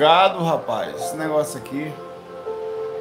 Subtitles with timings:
[0.00, 0.94] bugado, rapaz.
[0.94, 1.92] Esse negócio aqui.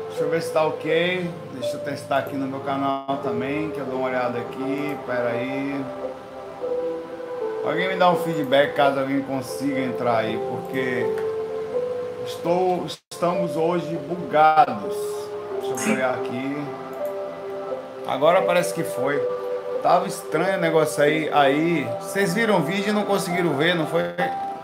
[0.08, 1.29] Deixa eu ver se tá ok.
[1.54, 4.97] Deixa eu testar aqui no meu canal também, que eu dou uma olhada aqui.
[5.05, 5.86] Pera aí.
[7.63, 11.05] Alguém me dá um feedback caso alguém consiga entrar aí, porque
[12.25, 14.96] estou, estamos hoje bugados.
[15.62, 16.58] Deixa eu olhar aqui.
[18.08, 19.20] Agora parece que foi.
[19.84, 21.30] Tava estranho o negócio aí.
[21.32, 24.02] Aí, vocês viram o vídeo e não conseguiram ver, não foi?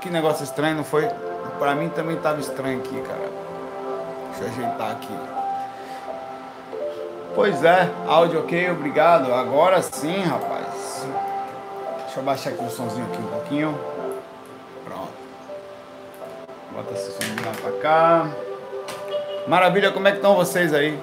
[0.01, 1.07] Que negócio estranho, não foi?
[1.59, 3.29] Pra mim também tava estranho aqui, cara.
[4.29, 5.17] Deixa eu ajeitar aqui.
[7.35, 9.33] Pois é, áudio ok, obrigado.
[9.33, 11.07] Agora sim, rapaz.
[12.03, 13.79] Deixa eu baixar aqui o somzinho aqui um pouquinho.
[14.85, 15.13] Pronto.
[16.71, 18.27] Bota esse somzinho lá pra cá.
[19.47, 21.01] Maravilha, como é que estão vocês aí?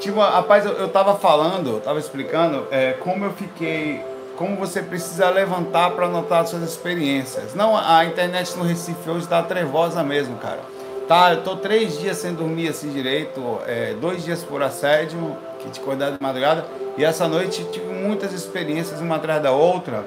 [0.00, 4.04] Tipo, rapaz, eu, eu tava falando, eu tava explicando é, como eu fiquei,
[4.36, 7.54] como você precisa levantar para anotar suas experiências.
[7.54, 10.60] Não, a internet no Recife hoje tá trevosa mesmo, cara.
[11.06, 15.68] Tá, eu tô três dias sem dormir assim direito, é, dois dias por assédio, que
[15.68, 16.64] te cuidar de madrugada,
[16.96, 20.04] e essa noite tive muitas experiências uma atrás da outra.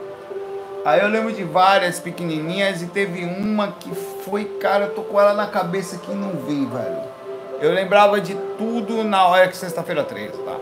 [0.83, 5.19] Aí eu lembro de várias pequenininhas e teve uma que foi, cara, eu tô com
[5.19, 7.01] ela na cabeça que não vem, velho.
[7.59, 10.55] Eu lembrava de tudo na hora que sexta-feira 13, tá?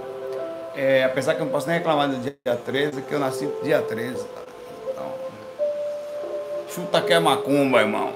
[0.75, 3.81] É, apesar que eu não posso nem reclamar do dia 13, que eu nasci dia
[3.81, 4.41] 13, tá?
[4.91, 5.05] Então,
[6.69, 8.11] chuta que é macumba, irmão.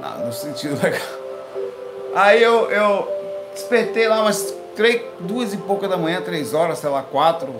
[0.00, 1.00] Não, no sentido legal.
[2.14, 3.08] Aí eu, eu
[3.52, 7.52] despertei lá umas três, duas e pouca da manhã, três horas, sei lá, quatro.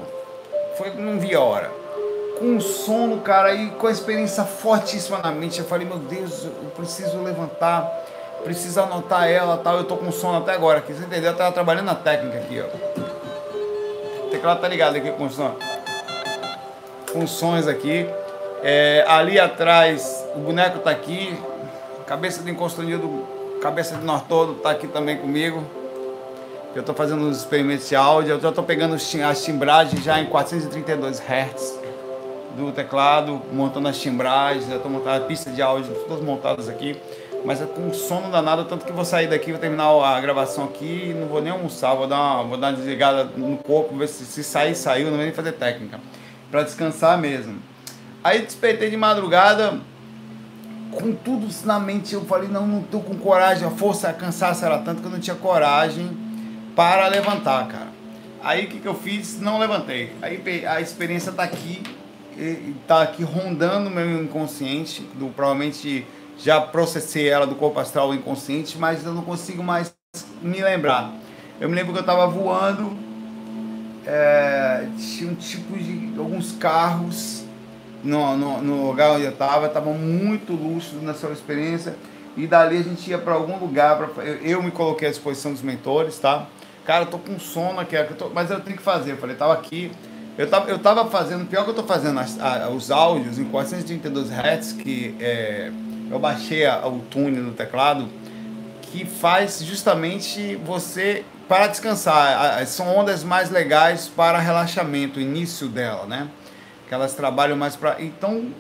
[0.76, 1.70] Foi, não vi a hora.
[2.38, 5.58] Com sono, cara, e com a experiência fortíssima na mente.
[5.58, 8.04] Eu falei, meu Deus, eu preciso levantar
[8.44, 9.78] precisa anotar ela tal.
[9.78, 10.92] Eu tô com sono até agora aqui.
[10.92, 11.32] Você entendeu?
[11.32, 13.03] Eu tava trabalhando na técnica aqui, ó.
[14.34, 15.54] Teclado tá ligado aqui com som.
[17.06, 18.04] Funções aqui.
[18.64, 21.38] É, ali atrás, o boneco tá aqui.
[22.04, 23.24] Cabeça de encostanildo,
[23.62, 25.62] cabeça de Nortodo tá aqui também comigo.
[26.74, 28.32] Eu tô fazendo uns experimentos de áudio.
[28.32, 31.78] Eu já tô pegando as timbragens já em 432 Hz
[32.56, 37.00] do teclado, montando as timbragens, já tô montando a pista de áudio, todas montadas aqui
[37.44, 41.14] mas é com sono danado, tanto que vou sair daqui, vou terminar a gravação aqui
[41.18, 44.24] não vou nem almoçar, vou dar uma, vou dar uma desligada no corpo, ver se,
[44.24, 46.00] se sair, saiu, não vou nem fazer técnica,
[46.50, 47.58] para descansar mesmo.
[48.22, 49.78] Aí despertei de madrugada,
[50.92, 54.64] com tudo na mente, eu falei, não, não tô com coragem, a força, a cansaço
[54.64, 56.16] era tanto que eu não tinha coragem
[56.74, 57.88] para levantar, cara.
[58.42, 59.40] Aí o que, que eu fiz?
[59.40, 60.12] Não levantei.
[60.20, 61.82] Aí a experiência tá aqui,
[62.86, 66.06] tá aqui rondando meu inconsciente, do provavelmente
[66.38, 69.94] já processei ela do corpo astral inconsciente, mas eu não consigo mais
[70.42, 71.12] me lembrar.
[71.60, 72.96] Eu me lembro que eu estava voando,
[74.06, 77.44] é, tinha um tipo de alguns carros
[78.02, 81.96] no, no, no lugar onde eu estava, estava muito lúcido nessa experiência
[82.36, 85.52] e dali a gente ia para algum lugar, pra, eu, eu, me coloquei à disposição
[85.52, 86.46] dos mentores, tá?
[86.84, 89.12] Cara, eu tô com sono aqui, eu tô, mas eu tenho que fazer.
[89.12, 89.90] Eu falei, tava aqui,
[90.36, 93.44] eu tava, eu tava fazendo, pior que eu tô fazendo as, a, os áudios em
[93.44, 95.70] 432 Hz, que é
[96.16, 98.08] eu baixei a, o tune no teclado
[98.82, 102.64] que faz justamente você para descansar.
[102.66, 106.28] São ondas mais legais para relaxamento, início dela, né?
[106.88, 108.00] Que elas trabalham mais para.
[108.00, 108.52] Então,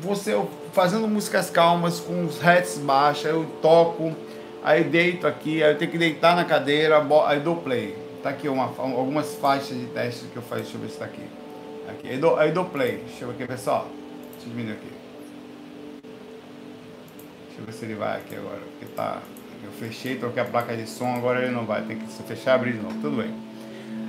[0.00, 0.40] você
[0.72, 4.16] fazendo músicas calmas, com os hertz baixos, eu toco,
[4.64, 7.96] aí deito aqui, aí eu tenho que deitar na cadeira, aí dou play.
[8.22, 11.04] Tá aqui uma, algumas faixas de teste que eu faço, deixa eu ver se tá
[11.04, 11.22] aqui.
[11.88, 12.08] aqui.
[12.08, 13.02] Aí, dou, aí dou play.
[13.06, 13.88] Deixa eu ver aqui, pessoal.
[14.32, 15.01] Deixa eu diminuir aqui.
[17.62, 18.58] Eu ver se ele vai aqui agora.
[18.58, 19.18] Porque tá.
[19.64, 21.82] Eu fechei, troquei a placa de som, agora ele não vai.
[21.82, 22.94] Tem que se fechar e abrir de novo.
[23.00, 23.32] Tudo bem.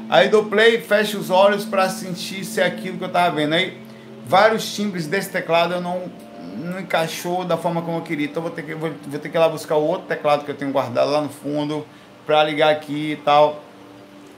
[0.09, 3.53] Aí do play, fecha os olhos para sentir se é aquilo que eu tava vendo.
[3.53, 3.77] Aí
[4.25, 6.11] vários timbres desse teclado eu não,
[6.57, 8.25] não encaixou da forma como eu queria.
[8.25, 10.49] Então vou ter que, vou, vou ter que ir lá buscar o outro teclado que
[10.49, 11.85] eu tenho guardado lá no fundo
[12.25, 13.63] para ligar aqui e tal.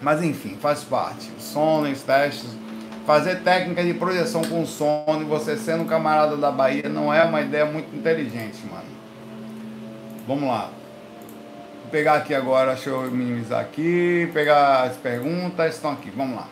[0.01, 1.31] Mas enfim, faz parte.
[1.37, 2.49] O som, os testes.
[3.05, 7.23] Fazer técnica de projeção com sono e você sendo um camarada da Bahia não é
[7.23, 8.94] uma ideia muito inteligente, mano.
[10.27, 10.71] Vamos lá.
[11.81, 16.47] Vou pegar aqui agora, deixa eu minimizar aqui, pegar as perguntas, estão aqui, vamos lá.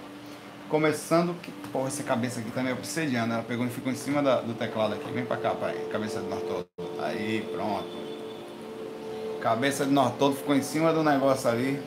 [0.70, 4.22] Começando, que, pô, essa cabeça aqui também é obsidiana, ela pegou e ficou em cima
[4.22, 5.12] da, do teclado aqui.
[5.12, 6.46] Vem pra cá, pai, cabeça de norte
[7.02, 8.04] Aí, pronto.
[9.42, 11.82] Cabeça de norte todo ficou em cima do negócio ali.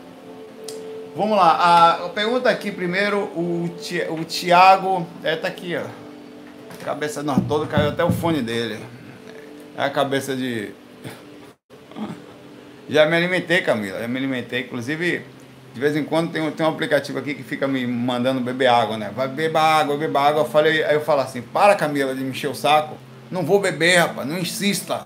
[1.14, 3.70] Vamos lá, a pergunta aqui primeiro, o,
[4.10, 5.86] o Tiago, é, tá aqui, ó.
[6.84, 8.84] Cabeça de norte todo, caiu até o fone dele.
[9.76, 10.74] É a cabeça de
[12.88, 14.60] já me alimentei, Camila, já me alimentei.
[14.60, 15.22] Inclusive,
[15.74, 18.96] de vez em quando tem, tem um aplicativo aqui que fica me mandando beber água,
[18.96, 19.10] né?
[19.14, 20.42] Vai beber água, beber água.
[20.42, 22.96] Eu falei, aí eu falo assim, para Camila de me encher o saco.
[23.30, 25.04] Não vou beber, rapaz, não insista.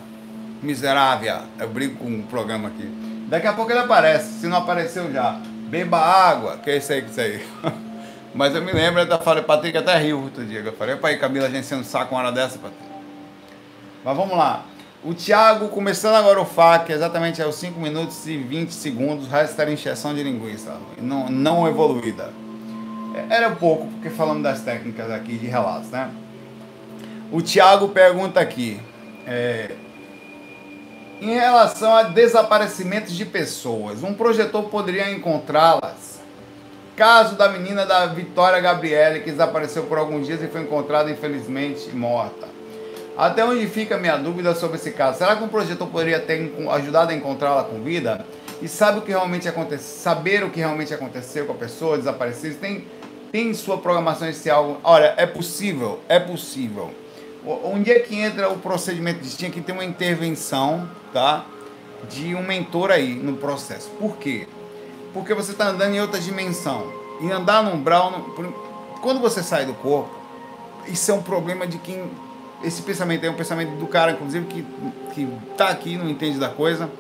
[0.62, 1.38] miserável.
[1.58, 2.86] Eu brigo com um programa aqui.
[3.28, 5.40] Daqui a pouco ele aparece, se não apareceu já.
[5.68, 7.46] Beba água, que é isso aí, que é isso aí.
[8.34, 10.60] Mas eu me lembro, eu falei, Patrick até riu outro dia.
[10.60, 12.84] Eu falei, pai, Camila, a gente sendo saco uma hora dessa, Patrick.
[14.04, 14.64] Mas vamos lá.
[15.02, 19.58] O Thiago, começando agora o FAQ, exatamente aos 5 minutos e 20 segundos, o resto
[19.58, 22.30] era encheção de linguiça, não, não evoluída.
[23.30, 26.10] Era pouco, porque falamos das técnicas aqui de relatos, né?
[27.32, 28.78] O Thiago pergunta aqui,
[29.26, 29.74] é,
[31.18, 36.20] em relação a desaparecimentos de pessoas, um projetor poderia encontrá-las?
[36.94, 41.88] Caso da menina da Vitória Gabriele, que desapareceu por alguns dias e foi encontrada infelizmente
[41.88, 42.49] morta.
[43.20, 45.18] Até onde fica a minha dúvida sobre esse caso?
[45.18, 48.24] Será que um projetor poderia ter ajudado a encontrá-la com vida?
[48.62, 49.86] E sabe o que realmente aconteceu?
[50.02, 52.54] Saber o que realmente aconteceu com a pessoa desaparecida?
[52.58, 52.86] Tem,
[53.30, 54.80] tem sua programação algo?
[54.82, 56.92] Olha, é possível, é possível.
[57.44, 59.20] Onde é que entra o procedimento?
[59.36, 61.44] Tinha que ter uma intervenção, tá?
[62.08, 63.90] De um mentor aí no processo.
[63.98, 64.48] Por quê?
[65.12, 66.90] Porque você está andando em outra dimensão.
[67.20, 68.12] E andar no umbral,
[69.02, 70.08] quando você sai do corpo,
[70.86, 72.10] isso é um problema de quem
[72.62, 74.66] esse pensamento é um pensamento do cara, inclusive, que,
[75.14, 76.90] que tá aqui, não entende da coisa,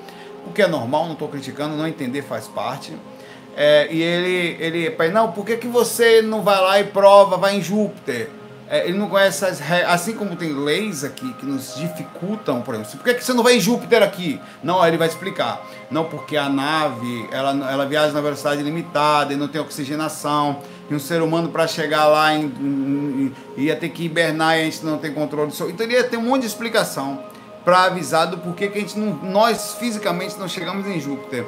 [0.46, 2.92] o que é normal, não estou criticando, não entender faz parte.
[3.56, 7.36] É, e ele, ele, pai, não, por que, que você não vai lá e prova,
[7.36, 8.30] vai em Júpiter?
[8.68, 12.92] É, ele não conhece as assim como tem leis aqui que nos dificultam, por exemplo,
[12.98, 14.40] por que, que você não vai em Júpiter aqui?
[14.62, 15.66] Não, ele vai explicar.
[15.90, 20.60] Não, porque a nave, ela, ela viaja na velocidade limitada e não tem oxigenação
[20.90, 24.64] e um ser humano para chegar lá em, em, ia ter que hibernar e a
[24.64, 25.70] gente não tem controle do seu.
[25.70, 27.22] Então ia ter um monte de explicação
[27.64, 31.46] para avisar do porquê que a gente não, nós fisicamente não chegamos em Júpiter.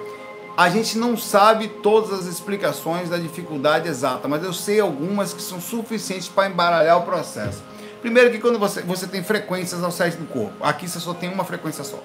[0.57, 5.43] A gente não sabe todas as explicações da dificuldade exata, mas eu sei algumas que
[5.43, 7.63] são suficientes para embaralhar o processo.
[8.01, 11.33] Primeiro que quando você, você tem frequências ao sair do corpo, aqui você só tem
[11.33, 11.99] uma frequência só.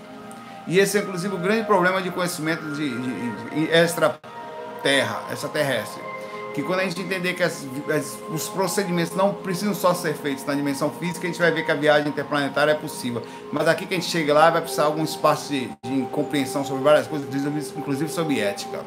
[0.65, 6.06] E esse é inclusive o grande problema de conhecimento de, de, de extra-terra, extraterrestre
[6.57, 10.43] que quando a gente entender que as, as, os procedimentos não precisam só ser feitos
[10.43, 13.21] na dimensão física, a gente vai ver que a viagem interplanetária é possível.
[13.51, 16.83] Mas aqui que a gente chega lá, vai precisar algum espaço de, de compreensão sobre
[16.83, 17.27] várias coisas,
[17.77, 18.79] inclusive sobre ética.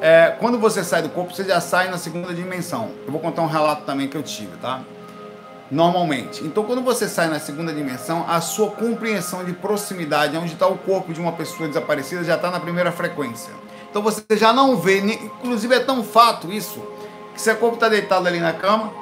[0.00, 2.90] É, quando você sai do corpo, você já sai na segunda dimensão.
[3.04, 4.80] Eu vou contar um relato também que eu tive, tá?
[5.70, 6.42] Normalmente.
[6.42, 10.78] Então, quando você sai na segunda dimensão, a sua compreensão de proximidade, onde está o
[10.78, 13.52] corpo de uma pessoa desaparecida, já está na primeira frequência.
[13.90, 16.80] Então você já não vê, inclusive é tão fato isso,
[17.34, 18.92] que se o corpo está deitado ali na cama,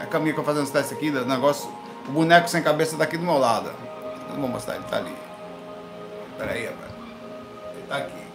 [0.00, 1.70] a caminha que eu fazendo os testes aqui, o negócio,
[2.08, 3.70] o boneco sem cabeça daqui do meu lado.
[4.30, 5.14] Não vou mostrar, ele está ali.
[6.32, 6.92] Espera aí, rapaz.
[7.72, 8.28] Ele está aqui.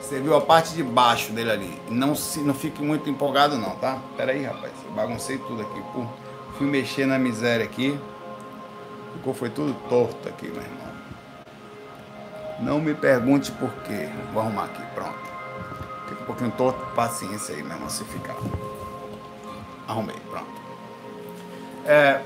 [0.00, 1.82] Você viu a parte de baixo dele ali.
[1.88, 3.98] Não, se, não fique muito empolgado não, tá?
[4.10, 4.72] Espera aí, rapaz.
[4.84, 5.82] Eu baguncei tudo aqui.
[5.92, 6.04] Pô,
[6.58, 7.98] fui mexer na miséria aqui.
[9.14, 10.91] Ficou, foi tudo torto aqui, meu irmão.
[12.62, 14.08] Não me pergunte por quê.
[14.32, 15.18] Vou arrumar aqui, pronto.
[16.08, 18.36] Fica um pouquinho torto, paciência aí mesmo, se ficar.
[19.88, 20.46] Arrumei, pronto.
[21.84, 22.20] É,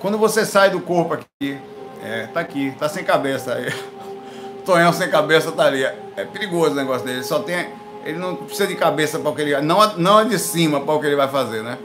[0.00, 1.58] quando você sai do corpo aqui,
[2.02, 3.72] é, tá aqui, tá sem cabeça aí.
[4.66, 5.84] Tonhão sem cabeça tá ali.
[5.84, 7.18] É perigoso o negócio dele.
[7.18, 7.68] Ele só tem.
[8.04, 9.60] Ele não precisa de cabeça para o que ele.
[9.60, 11.78] Não, não é de cima para o que ele vai fazer, né?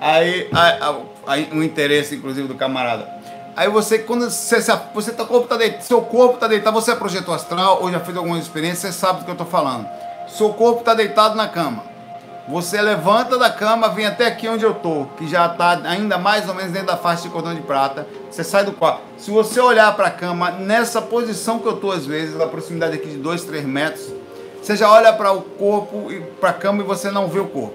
[0.00, 0.48] Aí,
[1.26, 3.15] aí, o interesse, inclusive, do camarada.
[3.56, 4.60] Aí você, quando você,
[4.92, 7.98] você tá, corpo tá deitado, seu corpo está deitado, você é projeto astral ou já
[7.98, 9.88] fez alguma experiência, você sabe do que eu estou falando.
[10.28, 11.82] Seu corpo está deitado na cama.
[12.48, 16.46] Você levanta da cama, vem até aqui onde eu tô, que já está ainda mais
[16.46, 18.06] ou menos dentro da faixa de cordão de prata.
[18.30, 19.00] Você sai do quarto.
[19.16, 22.94] Se você olhar para a cama, nessa posição que eu tô às vezes, na proximidade
[22.94, 24.12] aqui de 2, 3 metros,
[24.62, 27.46] você já olha para o corpo e para a cama e você não vê o
[27.46, 27.74] corpo.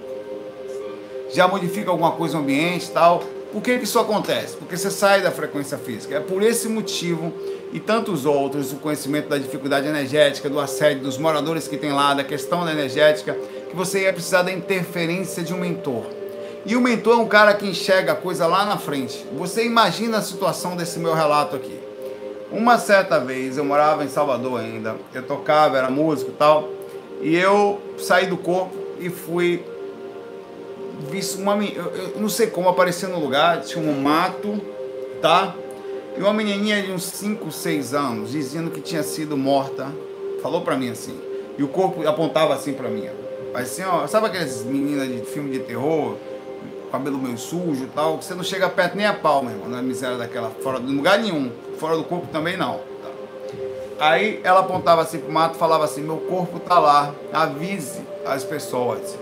[1.33, 4.55] Já modifica alguma coisa no ambiente tal por que, que isso acontece?
[4.55, 6.15] Porque você sai da frequência física.
[6.15, 7.34] É por esse motivo
[7.74, 12.13] e tantos outros, o conhecimento da dificuldade energética, do assédio, dos moradores que tem lá,
[12.13, 13.38] da questão da energética,
[13.70, 16.05] que você ia precisar da interferência de um mentor.
[16.65, 19.25] E o mentor é um cara que enxerga a coisa lá na frente.
[19.38, 21.79] Você imagina a situação desse meu relato aqui.
[22.51, 26.70] Uma certa vez, eu morava em Salvador ainda, eu tocava, era músico e tal,
[27.22, 29.63] e eu saí do corpo e fui
[31.10, 34.60] visto uma eu, não sei como apareceu no lugar, tinha um mato,
[35.21, 35.55] tá?
[36.17, 39.88] E uma menininha de uns 5, 6 anos, dizendo que tinha sido morta,
[40.41, 41.17] falou pra mim assim.
[41.57, 43.07] E o corpo apontava assim pra mim.
[43.53, 46.15] Assim, ó, sabe aquelas meninas de filme de terror,
[46.91, 49.81] cabelo meio sujo tal, que você não chega perto nem a pau, meu irmão, na
[49.81, 52.79] miséria daquela, fora de lugar nenhum, fora do corpo também não.
[53.01, 54.05] Tá?
[54.07, 59.17] Aí ela apontava assim pro mato, falava assim: "Meu corpo tá lá, avise as pessoas".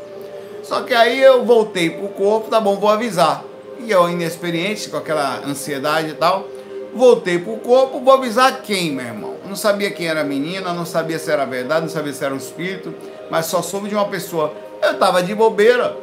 [0.70, 3.44] Só que aí eu voltei pro corpo, tá bom, vou avisar.
[3.80, 6.46] E eu, inexperiente, com aquela ansiedade e tal,
[6.94, 9.36] Voltei pro corpo, vou avisar quem, meu irmão?
[9.46, 12.34] Não sabia quem era a menina, não sabia se era verdade, não sabia se era
[12.34, 12.94] um espírito,
[13.30, 14.54] mas só soube de uma pessoa.
[14.82, 15.96] Eu tava de bobeira.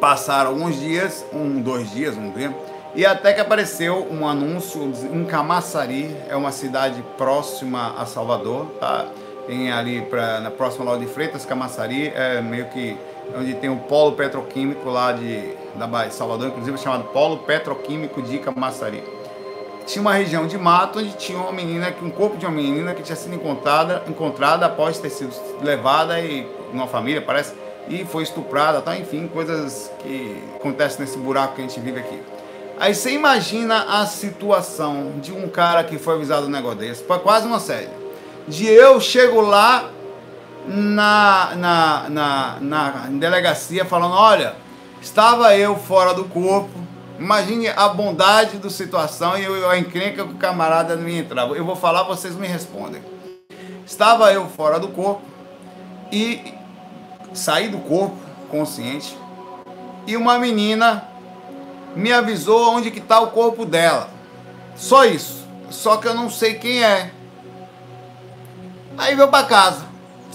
[0.00, 2.56] Passaram alguns dias, um, dois dias, um tempo,
[2.94, 9.06] e até que apareceu um anúncio em Camaçari, é uma cidade próxima a Salvador, tá?
[9.46, 12.96] Tem ali pra, na próxima Lauro de Freitas, Camaçari, é meio que
[13.36, 18.38] onde tem o polo petroquímico lá de, da Bahia, Salvador, inclusive chamado Polo Petroquímico de
[18.38, 19.02] Camaçari.
[19.86, 23.02] Tinha uma região de mato onde tinha uma menina, um corpo de uma menina que
[23.02, 27.54] tinha sido encontrada, encontrada após ter sido levada e uma família, parece,
[27.88, 28.96] e foi estuprada, tá?
[28.96, 32.20] enfim, coisas que acontecem nesse buraco que a gente vive aqui.
[32.78, 37.46] Aí você imagina a situação de um cara que foi avisado do negócio desse, quase
[37.46, 37.88] uma série.
[38.46, 39.90] De eu chego lá
[40.66, 44.54] na, na, na, na delegacia falando, olha,
[45.00, 46.70] estava eu fora do corpo,
[47.18, 51.54] imagine a bondade da situação e eu, a encrenca que o camarada me entrava.
[51.54, 53.02] Eu vou falar, vocês me respondem.
[53.84, 55.22] Estava eu fora do corpo
[56.10, 56.54] e
[57.34, 58.16] saí do corpo
[58.48, 59.16] consciente
[60.06, 61.08] e uma menina
[61.94, 64.08] me avisou onde que está o corpo dela.
[64.76, 65.46] Só isso.
[65.70, 67.10] Só que eu não sei quem é.
[68.96, 69.91] Aí veio para casa.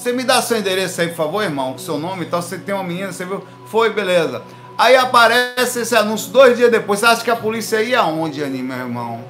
[0.07, 2.41] Você me dá seu endereço aí, por favor, irmão, seu nome e tal.
[2.41, 3.45] Você tem uma menina, você viu?
[3.65, 4.41] Foi, beleza.
[4.77, 7.01] Aí aparece esse anúncio dois dias depois.
[7.01, 9.21] Você acha que a polícia ia aonde, Ani, meu irmão?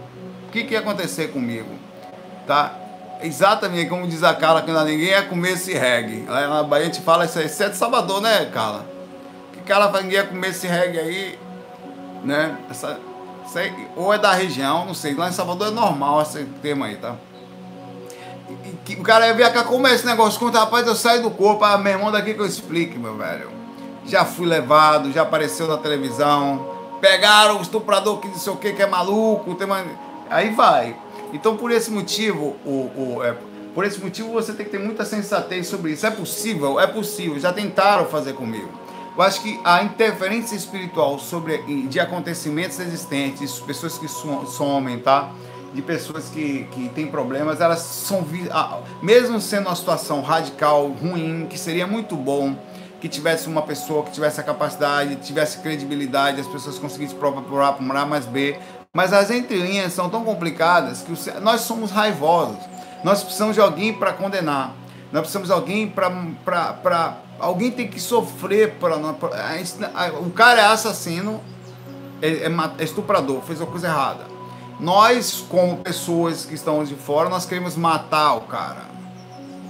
[0.48, 1.72] O que, que ia acontecer comigo?
[2.46, 2.75] Tá?
[3.24, 6.25] Exatamente como diz a Carla, que não ninguém ia comer esse reggae.
[6.27, 7.50] Lá na Bahia a gente fala isso aí.
[7.50, 8.86] Você é Salvador, né, Carla?
[9.53, 11.39] Que Carla ninguém ia comer esse reggae aí
[12.24, 12.55] né?
[12.69, 13.00] Essa,
[13.55, 15.15] aí, ou é da região, não sei.
[15.15, 17.15] Lá em Salvador é normal esse termo aí, tá?
[18.98, 20.39] O cara ia cá como é esse negócio.
[20.39, 21.63] Conta, rapaz, eu saio do corpo.
[21.63, 23.50] Ah, meu irmão, daqui que eu explique, meu velho.
[24.06, 26.75] Já fui levado, já apareceu na televisão.
[27.01, 29.54] Pegaram o estuprador que não sei o que, que é maluco.
[29.56, 29.84] Tem uma...
[30.30, 30.96] Aí vai.
[31.34, 33.36] Então, por esse motivo, o, o, é,
[33.75, 36.08] por esse motivo, você tem que ter muita sensatez sobre isso.
[36.08, 36.80] É possível?
[36.80, 37.39] É possível.
[37.39, 38.70] Já tentaram fazer comigo.
[39.18, 45.32] Eu acho que a interferência espiritual sobre de acontecimentos existentes, pessoas que somem, tá?
[45.74, 48.25] De pessoas que, que têm problemas, elas são
[49.01, 52.55] mesmo sendo uma situação radical, ruim, que seria muito bom
[53.00, 57.95] que tivesse uma pessoa que tivesse a capacidade, tivesse credibilidade, as pessoas conseguissem provar por
[57.95, 58.57] A, mais B.
[58.93, 62.57] Mas as entrelinhas são tão complicadas que nós somos raivosos.
[63.03, 64.74] Nós precisamos de alguém para condenar.
[65.12, 71.39] Nós precisamos de alguém para Alguém tem que sofrer para o cara é assassino,
[72.21, 74.37] é, é, é estuprador, fez uma coisa errada.
[74.79, 78.86] Nós, como pessoas que estamos de fora, nós queremos matar o cara.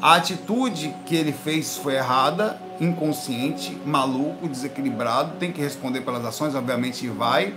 [0.01, 6.55] A atitude que ele fez foi errada, inconsciente, maluco, desequilibrado, tem que responder pelas ações,
[6.55, 7.53] obviamente vai.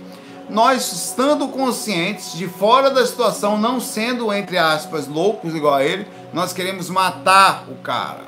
[0.49, 6.07] Nós, estando conscientes de fora da situação, não sendo, entre aspas, loucos igual a ele,
[6.33, 8.21] nós queremos matar o cara.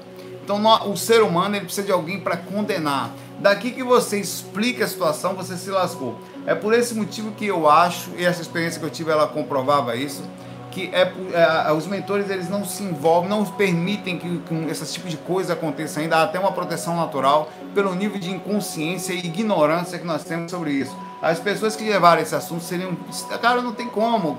[0.43, 0.61] Então
[0.91, 3.11] o ser humano ele precisa de alguém para condenar.
[3.39, 6.19] Daqui que você explica a situação, você se lascou.
[6.45, 9.95] É por esse motivo que eu acho, e essa experiência que eu tive, ela comprovava
[9.95, 10.23] isso,
[10.71, 15.07] que é, é, os mentores eles não se envolvem, não permitem que, que esse tipo
[15.07, 19.99] de coisa aconteça ainda, há até uma proteção natural pelo nível de inconsciência e ignorância
[19.99, 20.95] que nós temos sobre isso.
[21.21, 22.97] As pessoas que levaram esse assunto seriam,
[23.39, 24.37] cara, não tem como,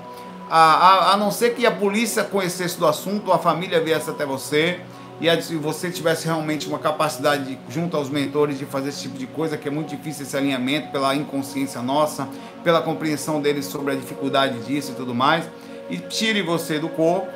[0.50, 4.26] a, a, a não ser que a polícia conhecesse do assunto, a família viesse até
[4.26, 4.80] você,
[5.20, 9.16] e se você tivesse realmente uma capacidade de, junto aos mentores de fazer esse tipo
[9.16, 12.28] de coisa, que é muito difícil esse alinhamento pela inconsciência nossa,
[12.62, 15.44] pela compreensão deles sobre a dificuldade disso e tudo mais,
[15.88, 17.28] e tire você do corpo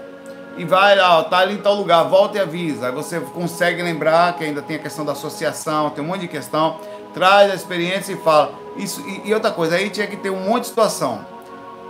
[0.56, 2.86] e vai lá, ó, tá ali em tal lugar, volta e avisa.
[2.86, 6.28] Aí você consegue lembrar que ainda tem a questão da associação, tem um monte de
[6.28, 6.80] questão,
[7.14, 8.52] traz a experiência e fala.
[8.76, 11.24] Isso, e, e outra coisa, aí tinha que ter um monte de situação.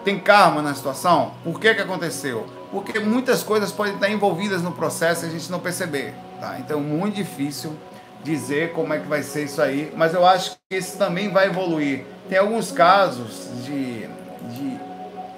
[0.05, 1.33] Tem karma na situação?
[1.43, 2.47] Por que que aconteceu?
[2.71, 6.15] Porque muitas coisas podem estar envolvidas no processo e a gente não perceber.
[6.41, 6.57] Tá?
[6.59, 7.77] Então, muito difícil
[8.23, 11.47] dizer como é que vai ser isso aí, mas eu acho que isso também vai
[11.47, 12.05] evoluir.
[12.29, 14.07] Tem alguns casos de,
[14.53, 14.79] de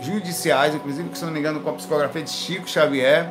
[0.00, 3.30] judiciais, inclusive, que se não me engano, com a psicografia de Chico Xavier,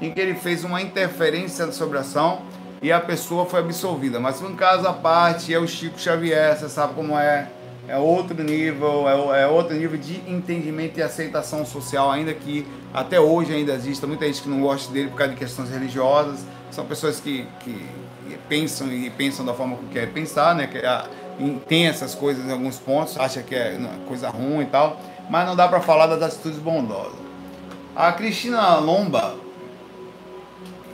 [0.00, 2.42] em que ele fez uma interferência sobre a ação
[2.82, 4.20] e a pessoa foi absolvida.
[4.20, 7.48] Mas um caso à parte, é o Chico Xavier, você sabe como é
[7.90, 13.18] é outro nível, é, é, outro nível de entendimento e aceitação social, ainda que até
[13.18, 16.46] hoje ainda exista muita gente que não gosta dele por causa de questões religiosas.
[16.70, 17.84] São pessoas que, que
[18.48, 20.68] pensam e pensam da forma que querem pensar, né?
[20.68, 21.08] Que ah,
[21.66, 25.56] tem essas coisas em alguns pontos, acha que é coisa ruim e tal, mas não
[25.56, 27.18] dá para falar das atitudes bondosas.
[27.96, 29.34] A Cristina Lomba,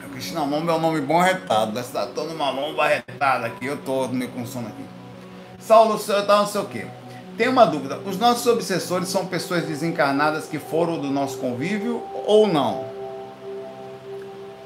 [0.03, 3.77] a Cristina Lomba é um nome bom retado, está tô numa lomba retada aqui, eu
[3.77, 4.96] tô com sono aqui.
[5.67, 6.87] Saulo, tal, não sei o quê.
[7.37, 12.47] tem uma dúvida: os nossos obsessores são pessoas desencarnadas que foram do nosso convívio ou
[12.47, 12.87] não?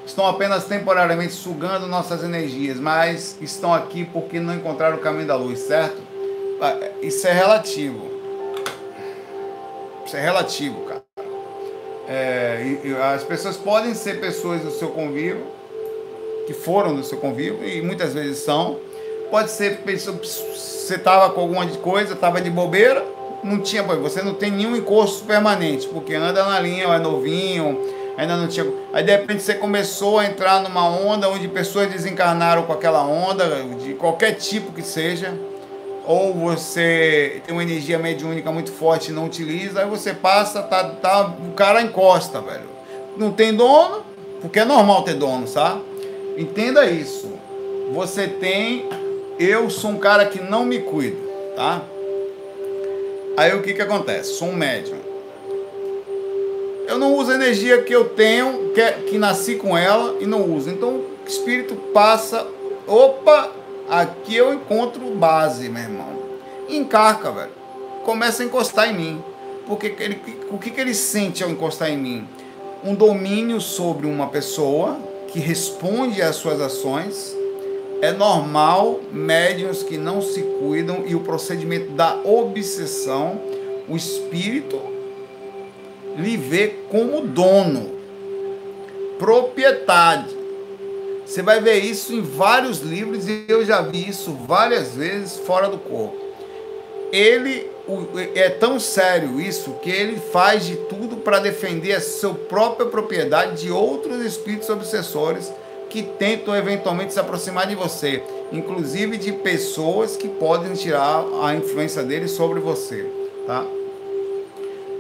[0.04, 5.37] Estão apenas temporariamente sugando nossas energias, mas estão aqui porque não encontraram o caminho da
[5.37, 5.97] luz, certo?
[6.61, 8.11] Ah, isso é relativo.
[10.04, 11.04] Isso é relativo, cara.
[12.09, 12.76] É,
[13.14, 15.47] as pessoas podem ser pessoas do seu convívio,
[16.47, 18.89] que foram do seu convívio, e muitas vezes são.
[19.30, 23.04] Pode ser pessoa, você estava com alguma coisa, estava de bobeira,
[23.44, 27.80] não tinha, você não tem nenhum encosto permanente, porque anda na linha, é novinho,
[28.16, 28.66] ainda não tinha.
[28.92, 33.44] Aí de repente você começou a entrar numa onda onde pessoas desencarnaram com aquela onda,
[33.78, 35.32] de qualquer tipo que seja,
[36.06, 40.84] ou você tem uma energia mediúnica muito forte e não utiliza, aí você passa, tá,
[40.84, 42.68] tá, o cara encosta, velho.
[43.16, 44.02] Não tem dono,
[44.40, 45.82] porque é normal ter dono, sabe?
[46.37, 47.30] Entenda isso.
[47.92, 48.88] Você tem.
[49.40, 51.16] Eu sou um cara que não me cuido,
[51.56, 51.82] tá?
[53.38, 54.35] Aí o que que acontece?
[54.35, 54.99] Sou um médium.
[56.87, 60.42] Eu não uso a energia que eu tenho, que, que nasci com ela e não
[60.54, 60.68] uso.
[60.68, 62.47] Então o espírito passa.
[62.87, 63.50] Opa,
[63.88, 66.20] aqui eu encontro base, meu irmão.
[66.68, 67.52] Encarca, velho.
[68.04, 69.25] Começa a encostar em mim.
[69.66, 70.20] Porque ele,
[70.50, 72.28] o que, que ele sente ao encostar em mim?
[72.85, 77.39] Um domínio sobre uma pessoa que responde às suas ações.
[78.02, 83.40] É normal médiums que não se cuidam e o procedimento da obsessão,
[83.88, 84.80] o espírito
[86.16, 87.90] lhe vê como dono,
[89.19, 90.35] propriedade.
[91.26, 95.69] Você vai ver isso em vários livros e eu já vi isso várias vezes fora
[95.69, 96.19] do corpo.
[97.12, 97.69] Ele
[98.35, 103.62] é tão sério isso que ele faz de tudo para defender a sua própria propriedade
[103.62, 105.52] de outros espíritos obsessores
[105.90, 112.02] que tentam eventualmente se aproximar de você, inclusive de pessoas que podem tirar a influência
[112.02, 113.06] dele sobre você,
[113.47, 113.64] tá?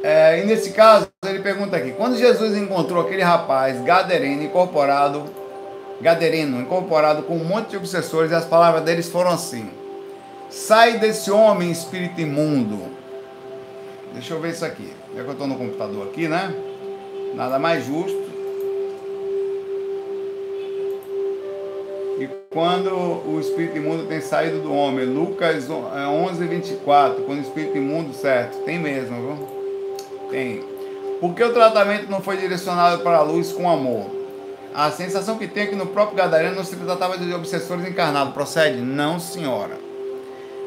[0.02, 5.40] É, e nesse caso, ele pergunta aqui: quando Jesus encontrou aquele rapaz gadereno incorporado
[6.00, 9.68] Gadereno, incorporado com um monte de obsessores, as palavras deles foram assim:
[10.48, 12.80] Sai desse homem, espírito imundo.
[14.14, 14.90] Deixa eu ver isso aqui.
[15.14, 16.54] Já que eu estou no computador aqui, né?
[17.34, 18.29] Nada mais justo.
[22.20, 27.78] E quando o espírito imundo tem saído do homem, Lucas 11, 24, quando o espírito
[27.78, 30.28] imundo, certo, tem mesmo, viu?
[30.30, 30.62] Tem.
[31.18, 34.04] Porque o tratamento não foi direcionado para a luz com amor?
[34.74, 38.34] A sensação que tem é que no próprio Gadareno não se tratava de obsessores encarnados.
[38.34, 38.82] Procede?
[38.82, 39.78] Não, senhora.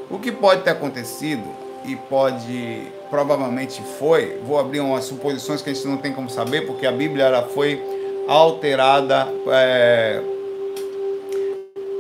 [0.10, 1.48] O que pode ter acontecido,
[1.86, 6.66] e pode, provavelmente foi, vou abrir umas suposições que a gente não tem como saber,
[6.66, 7.80] porque a Bíblia ela foi
[8.28, 10.20] alterada é,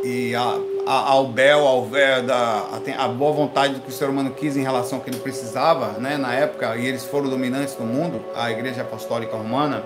[0.03, 4.09] e a, a, ao bel, ao véu, da, a, a, boa vontade que o ser
[4.09, 7.77] humano quis em relação ao que ele precisava, né, na época, e eles foram dominantes
[7.79, 9.83] no mundo, a Igreja Apostólica Romana,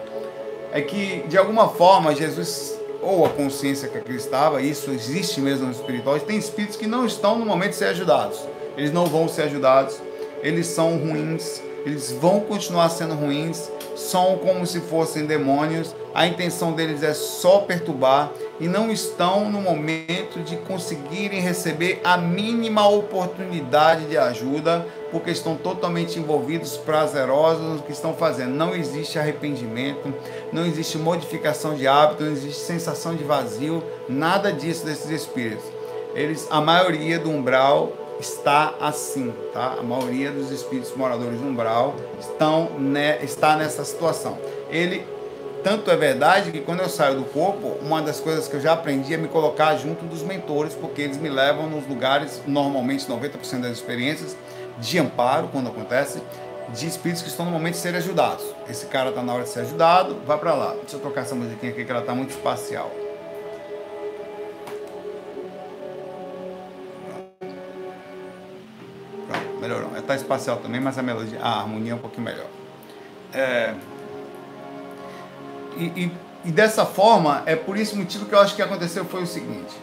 [0.71, 5.67] é que de alguma forma Jesus ou a consciência que aqui estava, isso existe mesmo
[5.67, 8.39] nos espirituais, tem espíritos que não estão no momento de ser ajudados.
[8.75, 10.01] Eles não vão ser ajudados,
[10.41, 16.71] eles são ruins, eles vão continuar sendo ruins, são como se fossem demônios, a intenção
[16.71, 24.05] deles é só perturbar e não estão no momento de conseguirem receber a mínima oportunidade
[24.05, 28.53] de ajuda, porque estão totalmente envolvidos, prazerosos no que estão fazendo.
[28.53, 30.13] Não existe arrependimento,
[30.51, 35.65] não existe modificação de hábito, não existe sensação de vazio, nada disso desses espíritos.
[36.15, 39.77] Eles, a maioria do umbral está assim, tá?
[39.80, 44.38] A maioria dos espíritos moradores do umbral estão né, está nessa situação.
[44.69, 45.06] Ele
[45.63, 48.73] tanto é verdade que quando eu saio do corpo, uma das coisas que eu já
[48.73, 53.62] aprendi é me colocar junto dos mentores, porque eles me levam nos lugares, normalmente 90%
[53.62, 54.38] das experiências,
[54.80, 56.21] de amparo, quando acontece,
[56.69, 58.45] de espíritos que estão no momento de ajudados.
[58.69, 60.73] Esse cara está na hora de ser ajudado, vai para lá.
[60.75, 62.91] Deixa eu tocar essa musiquinha aqui que ela está muito espacial.
[69.67, 69.97] Melhorou.
[69.97, 72.47] Está espacial também, mas a melodia, a harmonia é um pouquinho melhor.
[73.34, 73.73] É,
[75.77, 76.12] e, e,
[76.45, 79.75] e, dessa forma, é por esse motivo que eu acho que aconteceu foi o seguinte.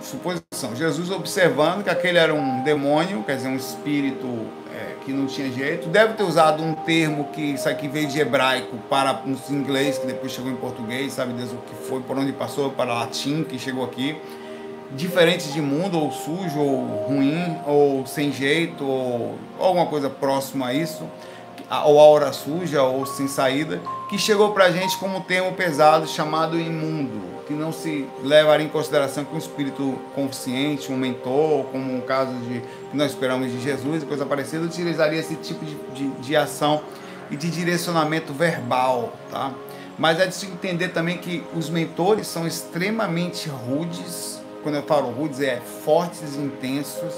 [0.00, 5.26] Suposição, Jesus observando que aquele era um demônio, quer dizer, um espírito é, que não
[5.26, 9.48] tinha jeito, deve ter usado um termo que isso aqui veio de hebraico para os
[9.48, 12.92] inglês, que depois chegou em português, sabe Deus o que foi, por onde passou, para
[12.92, 14.20] latim, que chegou aqui
[14.96, 20.74] diferentes de mundo, ou sujo, ou ruim, ou sem jeito, ou alguma coisa próxima a
[20.74, 21.04] isso,
[21.84, 26.06] ou aura suja, ou sem saída, que chegou para a gente como um termo pesado
[26.06, 27.32] chamado imundo.
[27.46, 32.32] que não se levaria em consideração que um espírito consciente, um mentor, como um caso
[32.32, 36.36] de que nós esperamos de Jesus e coisa parecida, utilizaria esse tipo de, de, de
[36.36, 36.82] ação
[37.30, 39.52] e de direcionamento verbal, tá?
[39.98, 45.10] Mas é de se entender também que os mentores são extremamente rudes, quando eu falo
[45.10, 47.14] rudes, é fortes intensos,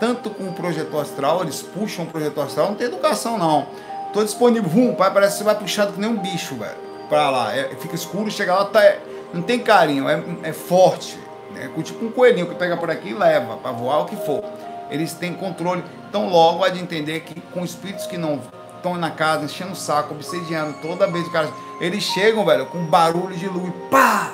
[0.00, 3.66] tanto com o projetor astral, eles puxam o projetor astral, não tem educação não.
[4.12, 6.76] Tô disponível, vum, pai, parece que você vai puxado que nem um bicho, velho,
[7.08, 7.54] pra lá.
[7.54, 9.00] É, fica escuro, chega lá, tá, é,
[9.32, 11.18] não tem carinho, é, é forte.
[11.56, 14.42] É tipo um coelhinho que pega por aqui e leva para voar o que for.
[14.90, 15.82] Eles têm controle.
[16.08, 18.40] Então, logo há de entender que com espíritos que não
[18.76, 21.48] estão na casa, enchendo o saco, obsediando toda vez o cara.
[21.80, 24.32] Eles chegam, velho, com barulho de luz, pá!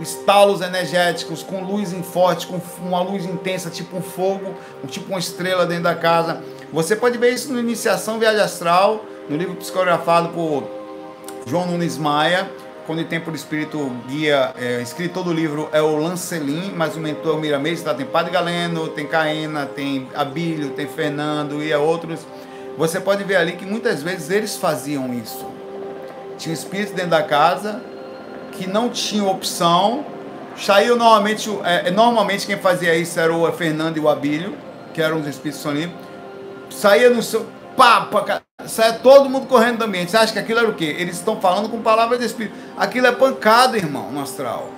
[0.00, 4.54] Estalos energéticos, com luz forte, com uma luz intensa, tipo um fogo,
[4.88, 6.42] tipo uma estrela dentro da casa.
[6.72, 10.68] Você pode ver isso no Iniciação Viagem Astral, no livro psicografado por
[11.46, 12.50] João Nunes Maia,
[12.86, 17.36] quando tem por espírito guia, é, escritor do livro é o Lancelin, mas o mentor
[17.36, 17.94] é Miramês, tá?
[17.94, 22.20] tem Padre Galeno, tem Caena, tem Abílio, tem Fernando e outros
[22.80, 25.46] você pode ver ali que muitas vezes eles faziam isso.
[26.38, 27.82] Tinha espíritos dentro da casa
[28.60, 30.04] que não tinham opção.
[30.54, 34.54] Saiu normalmente, é, é, normalmente quem fazia isso era o Fernando e o Abílio,
[34.92, 35.96] que eram os espíritos soníferos.
[36.68, 37.46] Saía no seu.
[37.74, 40.10] Pá, pá, saia todo mundo correndo do ambiente.
[40.10, 40.94] Você acha que aquilo era o quê?
[40.98, 42.54] Eles estão falando com palavras de espírito.
[42.76, 44.68] Aquilo é pancada, irmão, no astral.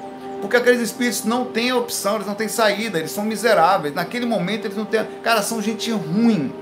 [0.41, 3.93] Porque aqueles espíritos não têm opção, eles não têm saída, eles são miseráveis.
[3.93, 5.05] Naquele momento eles não têm.
[5.25, 6.53] Cara, são gente ruim.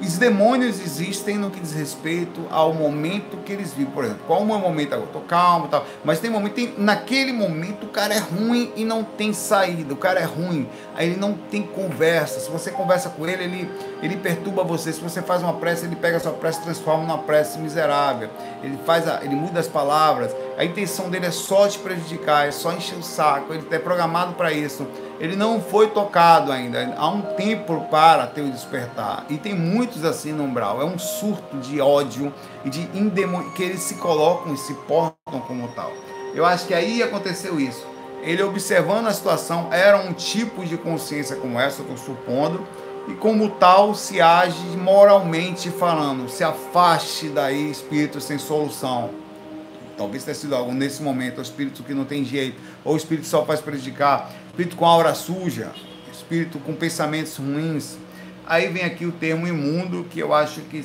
[0.00, 3.92] Os demônios existem no que diz respeito ao momento que eles vivem.
[3.92, 5.06] Por exemplo, qual é o momento agora?
[5.06, 5.86] Estou calmo tal.
[6.04, 9.94] Mas tem momento, tem, naquele momento o cara é ruim e não tem saída.
[9.94, 12.40] O cara é ruim, aí ele não tem conversa.
[12.40, 13.70] Se você conversa com ele, ele,
[14.02, 14.92] ele perturba você.
[14.92, 18.28] Se você faz uma prece, ele pega a sua prece e transforma numa prece miserável.
[18.62, 20.34] Ele faz a, ele muda as palavras.
[20.56, 23.52] A intenção dele é só te prejudicar, é só encher o saco.
[23.52, 24.86] Ele é programado para isso
[25.18, 26.94] ele não foi tocado ainda.
[26.96, 29.24] Há um tempo para ter o despertar.
[29.30, 30.80] E tem muitos assim no umbral.
[30.80, 32.32] É um surto de ódio
[32.64, 35.90] e de endemônio que eles se colocam e se portam como tal.
[36.34, 37.86] Eu acho que aí aconteceu isso.
[38.22, 42.66] Ele observando a situação, era um tipo de consciência como essa, eu estou supondo,
[43.08, 46.28] e como tal se age moralmente falando.
[46.28, 49.10] Se afaste daí, espírito sem solução.
[49.96, 53.26] Talvez tenha sido algo nesse momento, o espírito que não tem jeito, ou o espírito
[53.26, 55.72] só faz prejudicar espírito com aura suja,
[56.10, 57.98] espírito com pensamentos ruins.
[58.46, 60.82] Aí vem aqui o termo imundo, que eu acho que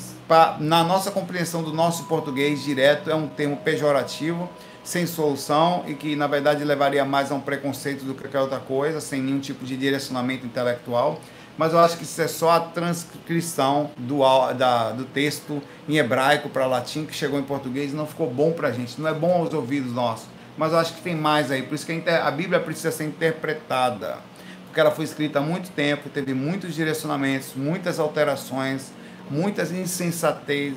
[0.59, 4.49] na nossa compreensão do nosso português direto é um termo pejorativo,
[4.83, 8.59] sem solução e que na verdade levaria mais a um preconceito do que qualquer outra
[8.59, 11.19] coisa, sem nenhum tipo de direcionamento intelectual.
[11.57, 14.21] Mas eu acho que isso é só a transcrição do,
[14.53, 18.51] da, do texto em hebraico para latim que chegou em português e não ficou bom
[18.51, 21.51] para a gente, não é bom aos ouvidos nossos mas eu acho que tem mais
[21.51, 21.63] aí.
[21.63, 24.17] Por isso que a, Bíblia precisa ser interpretada.
[24.65, 28.91] Porque ela foi escrita há muito tempo, teve muitos direcionamentos, muitas alterações,
[29.29, 30.75] muitas insensatez.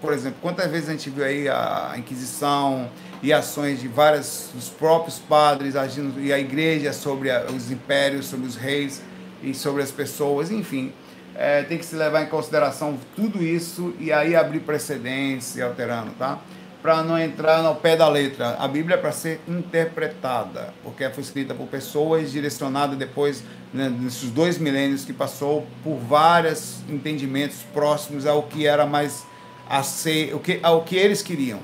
[0.00, 2.90] Por exemplo, quantas vezes a gente viu aí a Inquisição
[3.22, 8.26] e ações de vários dos próprios padres agindo e a igreja sobre a, os impérios,
[8.26, 9.02] sobre os reis
[9.42, 10.92] e sobre as pessoas, enfim.
[11.34, 16.10] É, tem que se levar em consideração tudo isso e aí abrir precedentes e alterando,
[16.12, 16.38] tá?
[16.82, 18.56] para não entrar no pé da letra.
[18.58, 24.30] A Bíblia é para ser interpretada, porque foi escrita por pessoas, direcionada depois, né, nesses
[24.30, 29.26] dois milênios que passou, por vários entendimentos próximos ao que era mais
[29.68, 31.60] a ser, o que, ao que eles queriam.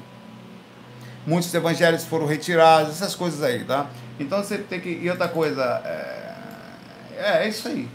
[1.27, 3.91] Muitos evangelhos foram retirados, essas coisas aí, tá?
[4.21, 4.89] Então você tem que.
[4.91, 6.26] E outra coisa, é,
[7.19, 7.89] é, é isso aí.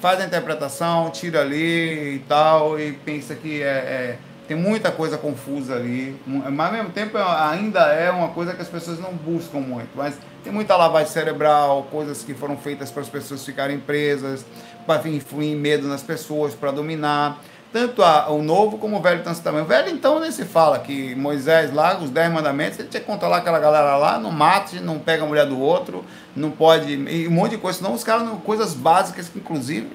[0.00, 5.18] Faz a interpretação, tira ali e tal, e pensa que é, é tem muita coisa
[5.18, 9.58] confusa ali, mas ao mesmo tempo ainda é uma coisa que as pessoas não buscam
[9.58, 9.88] muito.
[9.96, 14.46] Mas tem muita lavagem cerebral, coisas que foram feitas para as pessoas ficarem presas,
[14.86, 17.42] para influir medo nas pessoas, para dominar.
[17.76, 19.64] Tanto a, o Novo como o Velho Testamento.
[19.64, 23.06] O Velho, então, nem se fala que Moisés lá, os Dez Mandamentos, ele tinha que
[23.06, 26.02] controlar aquela galera lá, não mate, não pega a mulher do outro,
[26.34, 26.90] não pode.
[26.90, 27.76] E um monte de coisa.
[27.76, 29.94] Senão os caras, coisas básicas que, inclusive,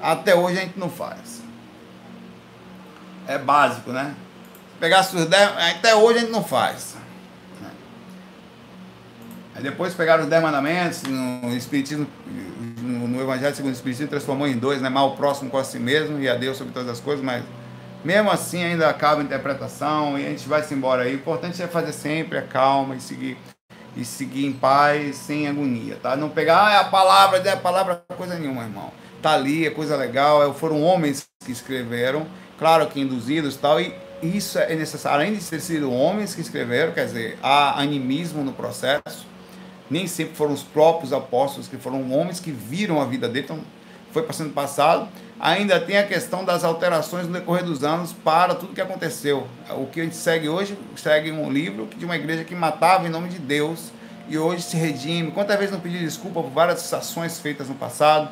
[0.00, 1.42] até hoje a gente não faz
[3.28, 4.14] é básico, né?
[4.80, 6.96] Pegasse os 10, até hoje a gente não faz.
[9.54, 12.06] Aí depois pegaram os 10 mandamentos, no Espiritismo,
[12.82, 14.88] no, no Evangelho segundo o Espiritismo, transformou em dois, né?
[14.88, 17.44] Mal próximo com a si mesmo e a Deus sobre todas as coisas, mas
[18.04, 21.12] mesmo assim ainda acaba a interpretação e a gente vai se embora aí.
[21.12, 23.36] O importante é fazer sempre a calma e seguir
[23.94, 26.16] e seguir em paz, sem agonia, tá?
[26.16, 28.90] Não pegar ah, é a palavra, é a palavra, coisa nenhuma, irmão.
[29.20, 32.26] Tá ali, é coisa legal, é, foram homens que escreveram
[32.62, 33.92] claro que induzidos tal, e
[34.22, 38.52] isso é necessário, além de ter sido homens que escreveram, quer dizer, há animismo no
[38.52, 39.26] processo,
[39.92, 43.60] nem sempre foram os próprios apóstolos que foram homens que viram a vida dele, então
[44.10, 45.06] foi passando passado.
[45.38, 49.46] Ainda tem a questão das alterações no decorrer dos anos para tudo que aconteceu.
[49.70, 53.10] O que a gente segue hoje, segue um livro de uma igreja que matava em
[53.10, 53.90] nome de Deus
[54.28, 55.30] e hoje se redime.
[55.30, 58.30] Quantas vezes não pediu desculpa por várias ações feitas no passado?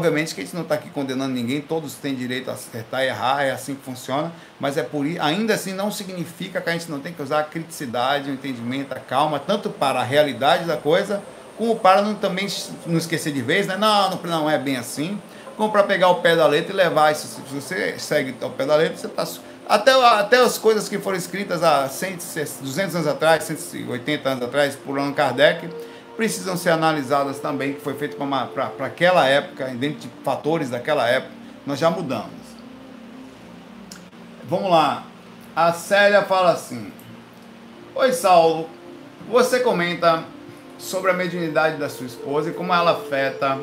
[0.00, 3.08] Obviamente que a gente não está aqui condenando ninguém, todos têm direito a acertar e
[3.08, 6.90] errar, é assim que funciona, mas é por ainda assim não significa que a gente
[6.90, 10.78] não tem que usar a criticidade, o entendimento, a calma, tanto para a realidade da
[10.78, 11.22] coisa,
[11.58, 12.48] como para não também
[12.86, 13.76] não esquecer de vez, né?
[13.76, 15.20] Não, não, não é bem assim,
[15.54, 17.26] como para pegar o pé da letra e levar isso.
[17.26, 19.28] Se você segue o pé da letra, você está.
[19.68, 22.16] Até, até as coisas que foram escritas há 100,
[22.62, 25.68] 200 anos atrás, 180 anos atrás, por Allan Kardec,
[26.20, 31.32] precisam ser analisadas também, que foi feito para aquela época, dentro de fatores daquela época,
[31.64, 32.28] nós já mudamos.
[34.44, 35.06] Vamos lá.
[35.56, 36.92] A Célia fala assim:
[37.94, 38.68] Oi, Saulo.
[39.30, 40.24] Você comenta
[40.78, 43.58] sobre a mediunidade da sua esposa e como ela afeta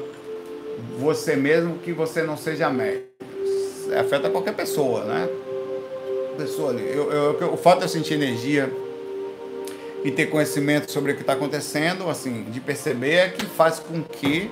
[0.97, 3.05] você mesmo que você não seja médico.
[3.99, 5.29] Afeta qualquer pessoa, né?
[6.35, 6.89] Pessoa ali.
[6.91, 8.73] Eu, eu, o fato de eu sentir energia
[10.07, 14.01] e ter conhecimento sobre o que está acontecendo, assim, de perceber, é que faz com
[14.01, 14.49] que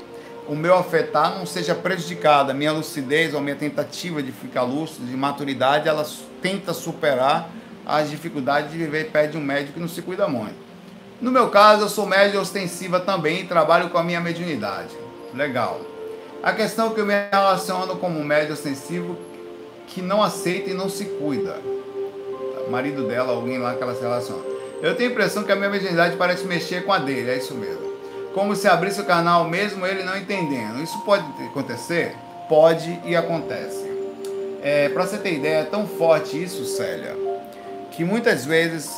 [0.50, 2.52] o meu afetar não seja prejudicado.
[2.52, 6.06] A minha lucidez ou a minha tentativa de ficar lúcido, de maturidade, ela
[6.41, 7.50] tenta superar
[7.86, 10.58] as dificuldades de viver perto de um médico que não se cuida muito.
[11.22, 14.94] No meu caso, eu sou médio ostensiva também e trabalho com a minha mediunidade.
[15.34, 15.80] Legal.
[16.44, 19.18] A questão é que eu me relaciono como um médio ostensivo
[19.88, 21.62] que não aceita e não se cuida.
[22.70, 24.55] Marido dela, alguém lá que ela se relaciona.
[24.82, 27.56] Eu tenho a impressão que a minha mediunidade parece mexer com a dele, é isso
[27.56, 27.94] mesmo.
[28.34, 30.82] Como se abrisse o canal mesmo ele não entendendo.
[30.84, 32.16] Isso pode acontecer?
[32.50, 33.86] Pode e acontece.
[34.62, 37.16] É, Para você ter ideia, é tão forte isso, Célia,
[37.92, 38.92] que muitas vezes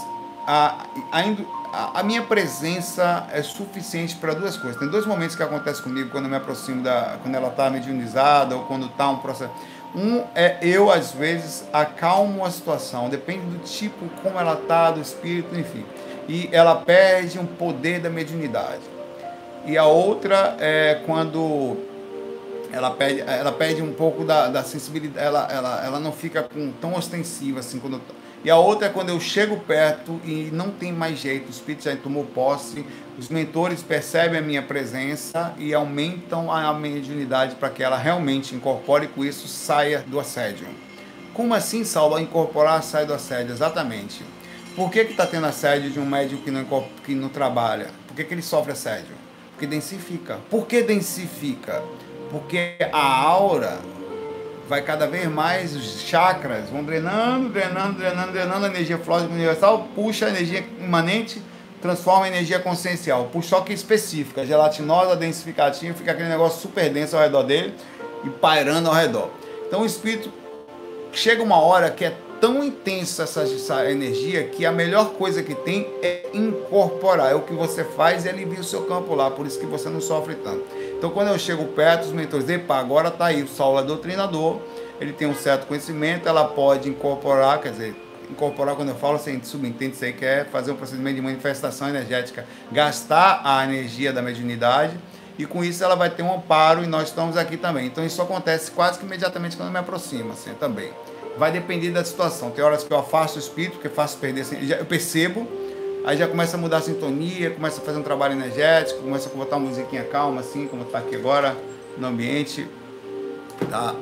[0.47, 4.79] a, a, a minha presença é suficiente para duas coisas.
[4.79, 7.17] Tem dois momentos que acontecem comigo quando eu me aproximo da.
[7.21, 9.51] quando ela está mediunizada ou quando está um processo
[9.95, 15.01] um é eu, às vezes, acalmo a situação, depende do tipo, como ela está, do
[15.01, 15.85] espírito, enfim.
[16.27, 18.81] E ela perde um poder da mediunidade.
[19.65, 21.77] E a outra é quando
[22.71, 26.71] ela perde, ela perde um pouco da, da sensibilidade, ela, ela, ela não fica com,
[26.79, 28.01] tão ostensiva assim quando
[28.47, 31.83] e a outra é quando eu chego perto e não tem mais jeito, o espírito
[31.83, 32.85] já tomou posse,
[33.19, 39.03] os mentores percebem a minha presença e aumentam a mediunidade para que ela realmente incorpore
[39.03, 40.65] e com isso saia do assédio.
[41.33, 43.51] Como assim, Saulo, incorporar sai do assédio?
[43.51, 44.23] Exatamente.
[44.77, 46.65] Por que está tendo assédio de um médico que não,
[47.03, 47.87] que não trabalha?
[48.07, 49.13] Por que, que ele sofre assédio?
[49.51, 50.39] Porque densifica.
[50.49, 51.83] Por que densifica?
[52.31, 53.77] Porque a aura
[54.67, 59.87] vai cada vez mais, os chakras vão drenando, drenando, drenando, drenando a energia flórica universal,
[59.95, 61.41] puxa a energia imanente,
[61.81, 67.21] transforma em energia consciencial, por choque específica, gelatinosa, densificativa, fica aquele negócio super denso ao
[67.21, 67.73] redor dele
[68.23, 69.29] e pairando ao redor.
[69.67, 70.31] Então o espírito
[71.11, 75.55] chega uma hora que é tão intensa essa, essa, energia que a melhor coisa que
[75.55, 77.31] tem é incorporar.
[77.31, 79.89] É o que você faz e alivia o seu campo lá, por isso que você
[79.89, 80.65] não sofre tanto.
[80.97, 84.59] Então, quando eu chego perto, os mentores pá, agora tá aí, o Saulo é doutrinador,
[84.99, 87.95] ele tem um certo conhecimento, ela pode incorporar, quer dizer,
[88.29, 93.41] incorporar, quando eu falo, você subentende, você quer fazer um procedimento de manifestação energética, gastar
[93.43, 94.97] a energia da mediunidade,
[95.37, 97.85] e com isso ela vai ter um amparo e nós estamos aqui também.
[97.85, 100.89] Então isso acontece quase que imediatamente quando eu me aproximo, assim, também
[101.37, 102.49] vai depender da situação.
[102.49, 104.45] Tem horas que eu afasto o espírito, porque faço perder,
[104.79, 105.47] eu percebo,
[106.07, 109.33] aí já começa a mudar a sintonia, começa a fazer um trabalho energético, começa a
[109.33, 111.53] botar uma musiquinha calma, assim, como está aqui agora
[111.97, 112.65] no ambiente,
[113.69, 113.93] tá?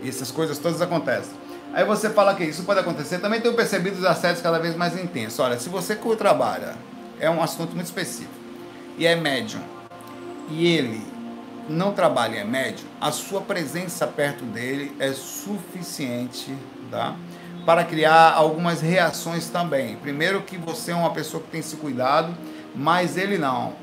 [0.00, 1.32] E essas coisas todas acontecem.
[1.74, 3.18] Aí você fala que isso pode acontecer.
[3.18, 5.40] Também tenho percebido os assédios cada vez mais intensos.
[5.40, 6.76] Olha, se você trabalha,
[7.18, 8.30] é um assunto muito específico,
[8.96, 9.60] e é médium,
[10.48, 11.02] e ele
[11.68, 16.54] não trabalha é médium, a sua presença perto dele é suficiente
[16.90, 17.16] tá?
[17.68, 19.94] Para criar algumas reações também.
[19.96, 22.34] Primeiro que você é uma pessoa que tem se cuidado,
[22.74, 23.74] mas ele não.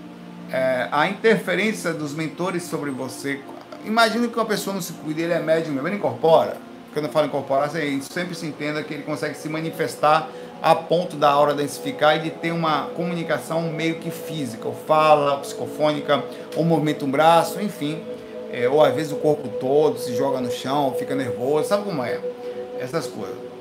[0.51, 3.39] É, a interferência dos mentores sobre você.
[3.85, 6.57] Imagina que uma pessoa não se cuida, ele é médium mesmo, ele incorpora.
[6.93, 10.29] Quando eu falo incorporar, sempre se entenda que ele consegue se manifestar
[10.63, 15.37] a ponto da aura densificar e de ter uma comunicação meio que física, ou fala,
[15.41, 16.23] psicofônica,
[16.55, 18.01] ou movimenta um braço, enfim.
[18.51, 22.03] É, ou às vezes o corpo todo se joga no chão, fica nervoso, sabe como
[22.03, 22.19] é?
[22.79, 23.54] essas coisas.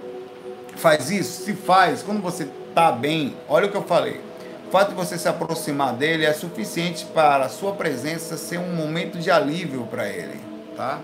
[0.77, 1.45] Faz isso?
[1.45, 4.21] Se faz, quando você está bem, olha o que eu falei.
[4.67, 8.75] O fato de você se aproximar dele é suficiente para a sua presença ser um
[8.75, 10.41] momento de alívio para ele,
[10.77, 11.01] tá?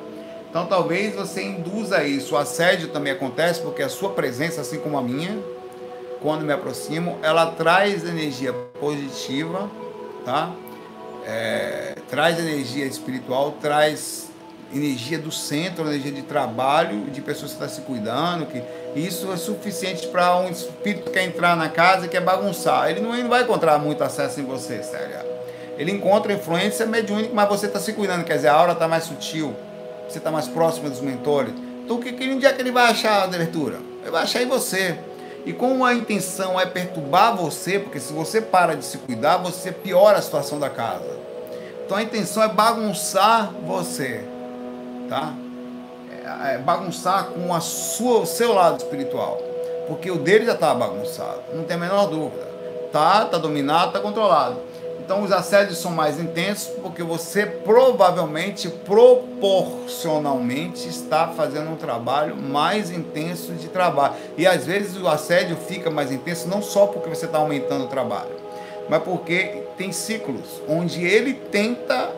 [0.49, 2.35] Então talvez você induza isso.
[2.35, 5.39] O assédio também acontece porque a sua presença, assim como a minha,
[6.21, 9.71] quando me aproximo, ela traz energia positiva,
[10.25, 10.53] tá?
[11.25, 14.30] É, traz energia espiritual, traz
[14.73, 18.63] energia do centro, energia de trabalho, de pessoas que estão se cuidando, que
[18.95, 22.91] isso é suficiente para um espírito que quer entrar na casa e quer bagunçar.
[22.91, 25.17] Ele não, ele não vai encontrar muito acesso em você, sério.
[25.77, 29.05] Ele encontra influência mediúnica, mas você está se cuidando, quer dizer, a aura está mais
[29.05, 29.57] sutil,
[30.09, 31.55] você está mais próximo dos mentores.
[31.85, 33.79] Então, que, que, onde é que ele vai achar a abertura?
[34.03, 34.99] Ele vai achar em você.
[35.45, 39.73] E como a intenção é perturbar você, porque se você para de se cuidar, você
[39.73, 41.19] piora a situação da casa.
[41.85, 44.23] Então a intenção é bagunçar você,
[45.11, 45.35] tá?
[46.09, 49.39] É, é bagunçar com a sua, o seu lado espiritual,
[49.89, 52.49] porque o dele já está bagunçado, não tem a menor dúvida.
[52.93, 54.57] Tá, tá dominado, tá controlado.
[54.99, 62.93] Então os assédios são mais intensos porque você provavelmente, proporcionalmente, está fazendo um trabalho mais
[62.93, 64.15] intenso de trabalho.
[64.37, 67.89] E às vezes o assédio fica mais intenso não só porque você está aumentando o
[67.89, 68.37] trabalho,
[68.89, 72.09] mas porque tem ciclos onde ele tenta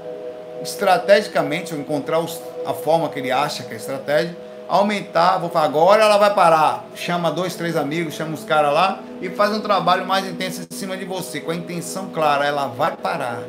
[0.62, 2.20] estrategicamente encontrar
[2.66, 4.36] a forma que ele acha que é estratégia
[4.72, 6.86] aumentar, vou falar, agora ela vai parar.
[6.94, 10.74] Chama dois, três amigos, chama os caras lá e faz um trabalho mais intenso em
[10.74, 13.42] cima de você, com a intenção clara, ela vai parar.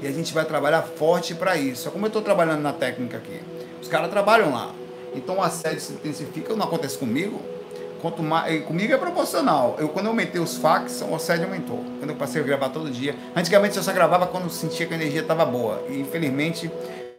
[0.00, 1.90] E a gente vai trabalhar forte para isso.
[1.90, 3.38] Como eu estou trabalhando na técnica aqui,
[3.82, 4.70] os caras trabalham lá.
[5.14, 7.40] Então o assédio se intensifica, não acontece comigo.
[8.00, 9.76] Quanto mais, comigo é proporcional.
[9.78, 11.84] Eu, quando eu aumentei os fax, o assédio aumentou.
[12.00, 13.14] Quando eu passei a gravar todo dia.
[13.36, 15.84] Antigamente eu só gravava quando sentia que a energia estava boa.
[15.88, 16.68] E infelizmente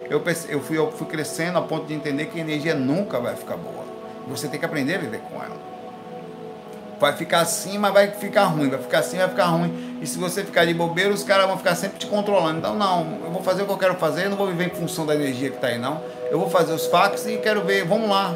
[0.09, 3.35] eu, eu, fui, eu fui crescendo a ponto de entender que a energia nunca vai
[3.35, 3.83] ficar boa.
[4.27, 5.57] Você tem que aprender a viver com ela.
[6.99, 8.69] Vai ficar assim, mas vai ficar ruim.
[8.69, 9.99] Vai ficar assim, vai ficar ruim.
[10.01, 12.59] E se você ficar de bobeira, os caras vão ficar sempre te controlando.
[12.59, 14.69] Então, não, eu vou fazer o que eu quero fazer, eu não vou viver em
[14.69, 16.01] função da energia que está aí, não.
[16.31, 18.35] Eu vou fazer os fax e quero ver, vamos lá.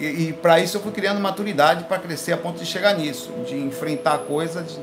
[0.00, 3.30] E, e para isso eu fui criando maturidade para crescer a ponto de chegar nisso,
[3.46, 4.80] de enfrentar coisas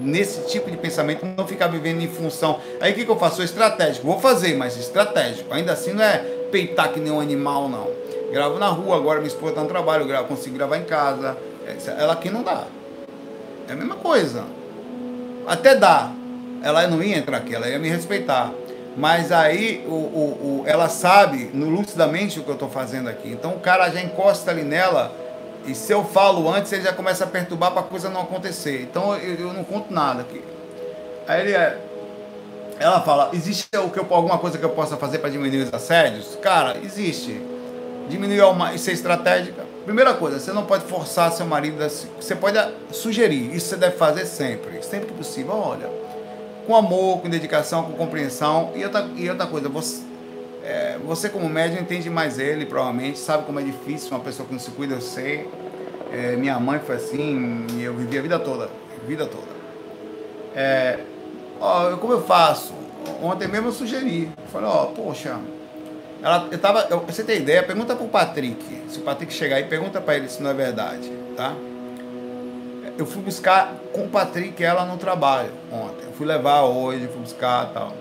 [0.00, 2.60] nesse tipo de pensamento, não ficar vivendo em função.
[2.80, 3.42] Aí o que, que eu faço?
[3.42, 4.06] estratégico.
[4.06, 5.52] Vou fazer, mas estratégico.
[5.52, 6.18] Ainda assim não é
[6.52, 7.90] peitar que nem um animal, não.
[8.30, 11.36] Gravo na rua, agora minha esposa está no trabalho, eu gravo, consigo gravar em casa.
[11.98, 12.64] Ela aqui não dá.
[13.68, 14.44] É a mesma coisa.
[15.46, 16.12] Até dá.
[16.62, 18.52] Ela não ia entrar aqui, ela ia me respeitar.
[19.00, 23.30] Mas aí o, o, o, ela sabe no lucidamente o que eu estou fazendo aqui.
[23.30, 25.10] Então o cara já encosta ali nela
[25.66, 28.82] e se eu falo antes, ele já começa a perturbar para a coisa não acontecer.
[28.82, 30.44] Então eu, eu, não conto nada aqui.
[31.26, 31.78] Aí ele é,
[32.78, 35.72] ela fala: existe o que eu, alguma coisa que eu possa fazer para diminuir os
[35.72, 36.36] assédios?
[36.42, 37.40] Cara, existe.
[38.06, 39.64] Diminuir ao ser estratégica.
[39.86, 41.82] Primeira coisa, você não pode forçar seu marido.
[41.82, 42.58] A, você pode
[42.92, 43.54] sugerir.
[43.56, 45.54] Isso você deve fazer sempre, sempre que possível.
[45.54, 46.09] Olha
[46.70, 48.70] com amor, com dedicação, com compreensão.
[48.76, 50.02] E outra, e outra coisa, você,
[50.62, 54.52] é, você como médium entende mais ele, provavelmente, sabe como é difícil uma pessoa que
[54.52, 55.48] não se cuida, eu sei.
[56.12, 58.70] É, minha mãe foi assim, e eu vivi a vida toda,
[59.04, 59.50] vida toda.
[60.54, 61.00] É,
[61.60, 62.72] ó, como eu faço?
[63.20, 65.38] Ontem mesmo eu sugeri, falei, ó, poxa,
[66.22, 67.64] ela, eu tava, eu, você tem ideia?
[67.64, 71.10] Pergunta pro Patrick, se o Patrick chegar aí, pergunta para ele se não é verdade,
[71.36, 71.52] tá?
[72.96, 77.72] Eu fui buscar com o Patrick ela no trabalho ontem fui levar hoje, fui buscar
[77.72, 77.94] tal.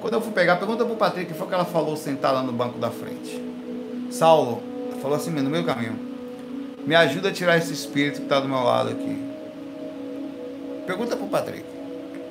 [0.00, 2.78] Quando eu fui pegar, pergunta pro Patrick, que foi que ela falou sentada no banco
[2.78, 3.38] da frente.
[4.10, 4.62] Saulo,
[5.02, 5.94] falou assim no meio caminho.
[6.86, 9.30] Me ajuda a tirar esse espírito que está do meu lado aqui.
[10.86, 11.62] Pergunta pro Patrick.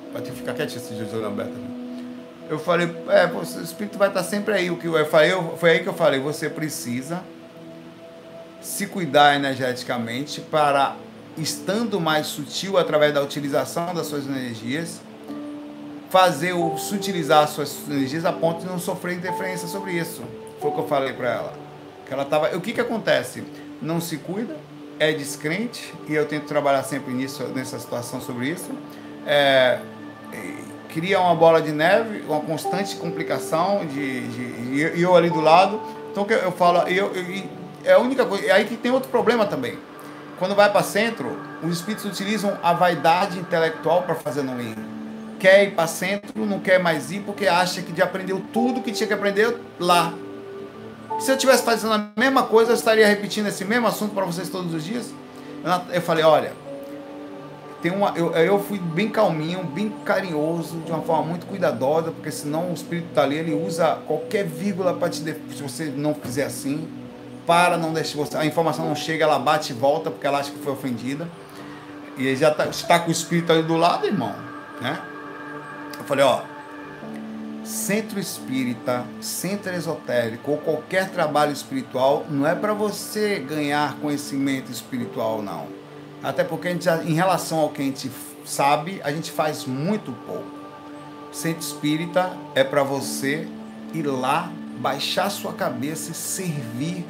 [0.09, 1.53] O Patrick fica quietinho esse Jesus aberto.
[2.49, 4.71] Eu falei, é, o espírito vai estar sempre aí.
[4.71, 7.21] O que eu falei, eu, foi aí que eu falei, você precisa
[8.59, 10.95] se cuidar energeticamente para
[11.37, 14.99] estando mais sutil através da utilização das suas energias,
[16.09, 20.23] fazer o sutilizar as suas energias a ponto de não sofrer interferência sobre isso.
[20.59, 21.53] Foi o que eu falei para ela.
[22.05, 23.43] Que ela tava, o que que acontece?
[23.81, 24.57] Não se cuida,
[24.99, 28.69] é descrente e eu tento trabalhar sempre nisso, nessa situação sobre isso.
[29.25, 29.79] É,
[30.89, 35.79] cria uma bola de neve, uma constante complicação de, de, e eu ali do lado.
[36.11, 37.43] Então que eu falo, eu, eu,
[37.85, 38.47] é a única coisa.
[38.47, 39.77] É aí que tem outro problema também.
[40.39, 44.98] Quando vai para centro, os espíritos utilizam a vaidade intelectual para fazer no ir
[45.39, 48.91] quer ir para centro, não quer mais ir porque acha que já aprendeu tudo que
[48.91, 50.13] tinha que aprender lá.
[51.19, 54.49] Se eu estivesse fazendo a mesma coisa, eu estaria repetindo esse mesmo assunto para vocês
[54.49, 55.13] todos os dias.
[55.91, 56.53] Eu falei, olha,
[57.81, 62.31] tem uma, eu, eu fui bem calminho, bem carinhoso, de uma forma muito cuidadosa, porque
[62.31, 66.45] senão o espírito está ali, ele usa qualquer vírgula para te se você não fizer
[66.45, 66.87] assim,
[67.47, 70.51] para não deixar você, a informação não chega, ela bate e volta porque ela acha
[70.51, 71.27] que foi ofendida.
[72.17, 74.35] E já tá, está com o espírito ali do lado, irmão,
[74.81, 75.01] né?
[76.09, 76.41] Falei, ó,
[77.63, 85.43] centro espírita, centro esotérico ou qualquer trabalho espiritual não é para você ganhar conhecimento espiritual,
[85.43, 85.67] não.
[86.23, 88.09] Até porque a gente, em relação ao que a gente
[88.43, 90.49] sabe, a gente faz muito pouco.
[91.31, 93.47] Centro espírita é para você
[93.93, 97.05] ir lá, baixar sua cabeça e servir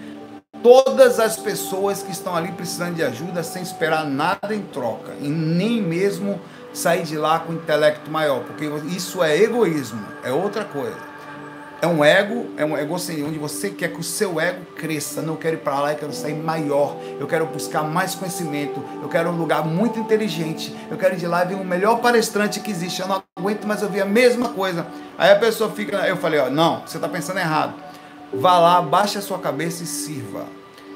[0.61, 5.29] todas as pessoas que estão ali precisando de ajuda sem esperar nada em troca e
[5.29, 6.41] nem mesmo
[6.73, 11.09] sair de lá com intelecto maior, porque isso é egoísmo, é outra coisa.
[11.81, 15.21] É um ego, é um egocentrismo, onde você quer que o seu ego cresça.
[15.21, 16.97] Não quero ir para lá, eu quero sair maior.
[17.17, 18.83] Eu quero buscar mais conhecimento.
[19.01, 20.75] Eu quero um lugar muito inteligente.
[20.91, 23.01] Eu quero ir de lá e ver o melhor palestrante que existe.
[23.01, 24.85] Eu não aguento mais ouvir a mesma coisa.
[25.17, 25.95] Aí a pessoa fica.
[26.05, 27.73] Eu falei: ó, não, você está pensando errado.
[28.33, 30.47] Vá lá, baixe a sua cabeça e sirva.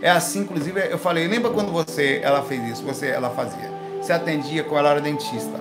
[0.01, 2.83] É assim, inclusive, eu falei: lembra quando você, ela fez isso?
[2.83, 3.82] Você, ela fazia.
[4.03, 5.59] Você atendia com ela era dentista.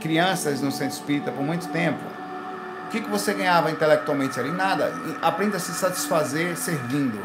[0.00, 2.12] Crianças no centro espírita por muito tempo
[2.92, 4.50] que, que você ganhava intelectualmente ali?
[4.50, 4.92] Nada.
[5.22, 7.18] Aprenda a se satisfazer servindo,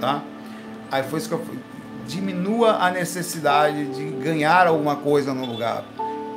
[0.00, 0.22] tá?
[0.90, 1.44] Aí foi isso que eu
[2.06, 5.84] diminua a necessidade de ganhar alguma coisa no lugar.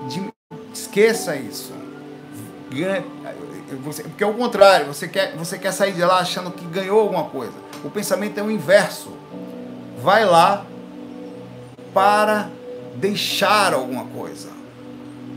[0.10, 0.22] De,
[0.74, 1.72] esqueça isso.
[2.70, 3.06] Ganha,
[3.82, 7.00] você, porque é o contrário, você quer, você quer sair de lá achando que ganhou
[7.00, 7.54] alguma coisa.
[7.86, 9.14] O pensamento é o inverso.
[10.04, 10.66] Vai lá
[11.94, 12.50] para
[12.96, 14.50] deixar alguma coisa.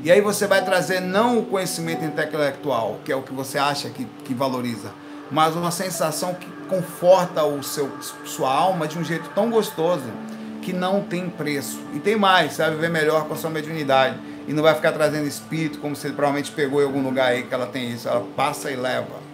[0.05, 3.91] E aí você vai trazer não o conhecimento intelectual, que é o que você acha
[3.91, 4.93] que, que valoriza,
[5.31, 7.91] mas uma sensação que conforta o seu,
[8.25, 10.05] sua alma de um jeito tão gostoso
[10.63, 11.81] que não tem preço.
[11.95, 14.19] E tem mais, você vai viver melhor com a sua mediunidade.
[14.49, 17.55] E não vai ficar trazendo espírito como você provavelmente pegou em algum lugar aí que
[17.55, 18.09] ela tem isso.
[18.09, 19.27] Ela passa e leva.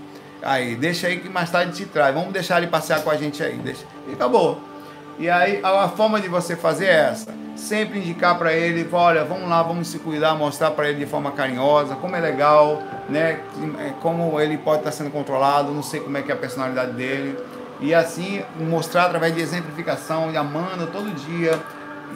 [0.42, 2.14] Aí, deixa aí que mais tarde te traz.
[2.14, 3.56] Vamos deixar ele passear com a gente aí.
[3.56, 3.84] Deixa.
[4.08, 4.71] E acabou.
[5.18, 7.34] E aí a forma de você fazer é essa.
[7.54, 11.30] Sempre indicar para ele, olha, vamos lá, vamos se cuidar, mostrar para ele de forma
[11.32, 13.40] carinhosa como é legal, né,
[13.78, 16.92] é, como ele pode estar sendo controlado, não sei como é que é a personalidade
[16.92, 17.38] dele,
[17.78, 21.60] e assim mostrar através de exemplificação, de amando todo dia,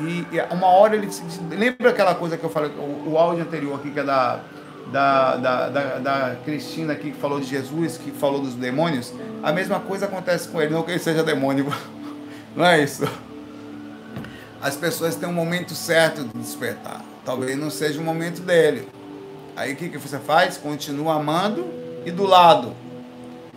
[0.01, 1.09] e, e uma hora ele
[1.51, 4.41] lembra aquela coisa que eu falei, o, o áudio anterior aqui que é da
[4.91, 9.53] da, da, da, da, Cristina aqui que falou de Jesus, que falou dos demônios, a
[9.53, 11.67] mesma coisa acontece com ele, não que ele seja demônio,
[12.57, 13.05] não é isso
[14.67, 17.01] as pessoas têm um momento certo de despertar.
[17.25, 18.89] Talvez não seja o momento dele.
[19.55, 20.57] Aí o que, que você faz?
[20.57, 21.67] Continua amando
[22.05, 22.75] e do lado,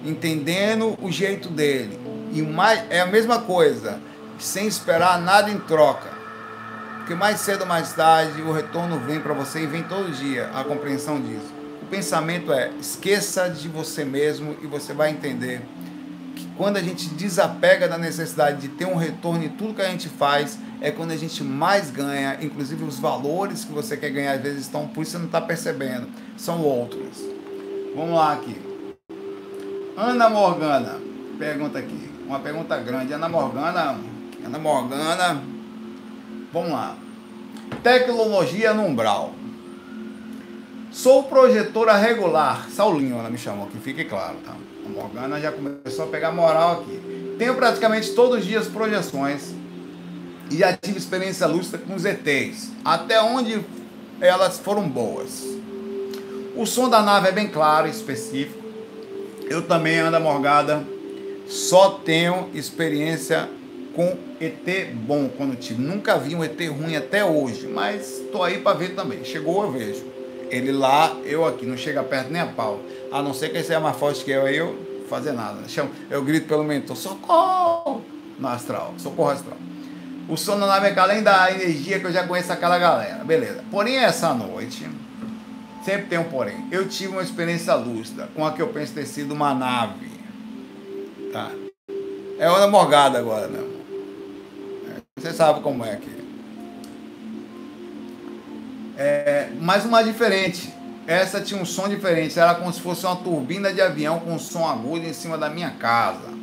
[0.06, 2.00] entendendo o jeito dele.
[2.32, 4.00] E mais, é a mesma coisa,
[4.38, 6.10] sem esperar nada em troca.
[6.98, 10.52] Porque mais cedo ou mais tarde o retorno vem para você e vem todo dia
[10.54, 11.52] a compreensão disso.
[11.82, 15.62] O pensamento é: esqueça de você mesmo e você vai entender
[16.60, 20.10] quando a gente desapega da necessidade de ter um retorno em tudo que a gente
[20.10, 24.42] faz, é quando a gente mais ganha, inclusive os valores que você quer ganhar às
[24.42, 27.18] vezes estão, por isso você não está percebendo, são outros.
[27.96, 28.58] Vamos lá aqui.
[29.96, 31.00] Ana Morgana,
[31.38, 33.14] pergunta aqui, uma pergunta grande.
[33.14, 33.96] Ana Morgana,
[34.44, 35.42] Ana Morgana,
[36.52, 36.94] vamos lá.
[37.82, 39.34] Tecnologia no umbral.
[40.92, 42.70] Sou projetora regular.
[42.70, 44.54] Saulinho, ela me chamou, que fique claro, tá?
[44.90, 47.36] Morgana já começou a pegar moral aqui.
[47.38, 49.54] Tenho praticamente todos os dias projeções
[50.52, 53.64] e já tive experiência lúcida com os ETs, até onde
[54.20, 55.46] elas foram boas.
[56.56, 58.60] O som da nave é bem claro e específico.
[59.50, 60.84] Eu também, ando Morgada,
[61.48, 63.50] só tenho experiência
[63.96, 65.82] com ET bom quando tive.
[65.82, 69.24] Nunca vi um ET ruim até hoje, mas tô aí para ver também.
[69.24, 70.19] Chegou, eu vejo.
[70.50, 72.80] Ele lá, eu aqui, não chega perto nem a pau.
[73.12, 75.60] A não ser que ele seja mais forte que eu, aí eu fazer nada.
[76.10, 78.04] Eu grito pelo mentor, socorro
[78.38, 79.58] no astral, socorro astral.
[80.28, 83.24] O sono na nave além da energia que eu já conheço aquela galera.
[83.24, 83.64] Beleza.
[83.72, 84.88] Porém, essa noite,
[85.84, 86.68] sempre tem um porém.
[86.72, 90.12] Eu tive uma experiência lúcida com a que eu penso ter sido uma nave.
[91.34, 91.50] Tá?
[92.38, 93.80] É hora morgada agora, meu
[95.20, 96.19] você sabe como é aqui.
[99.00, 100.74] É, mas uma diferente.
[101.08, 102.38] Essa tinha um som diferente.
[102.38, 105.50] Era como se fosse uma turbina de avião com um som agudo em cima da
[105.50, 106.38] minha casa.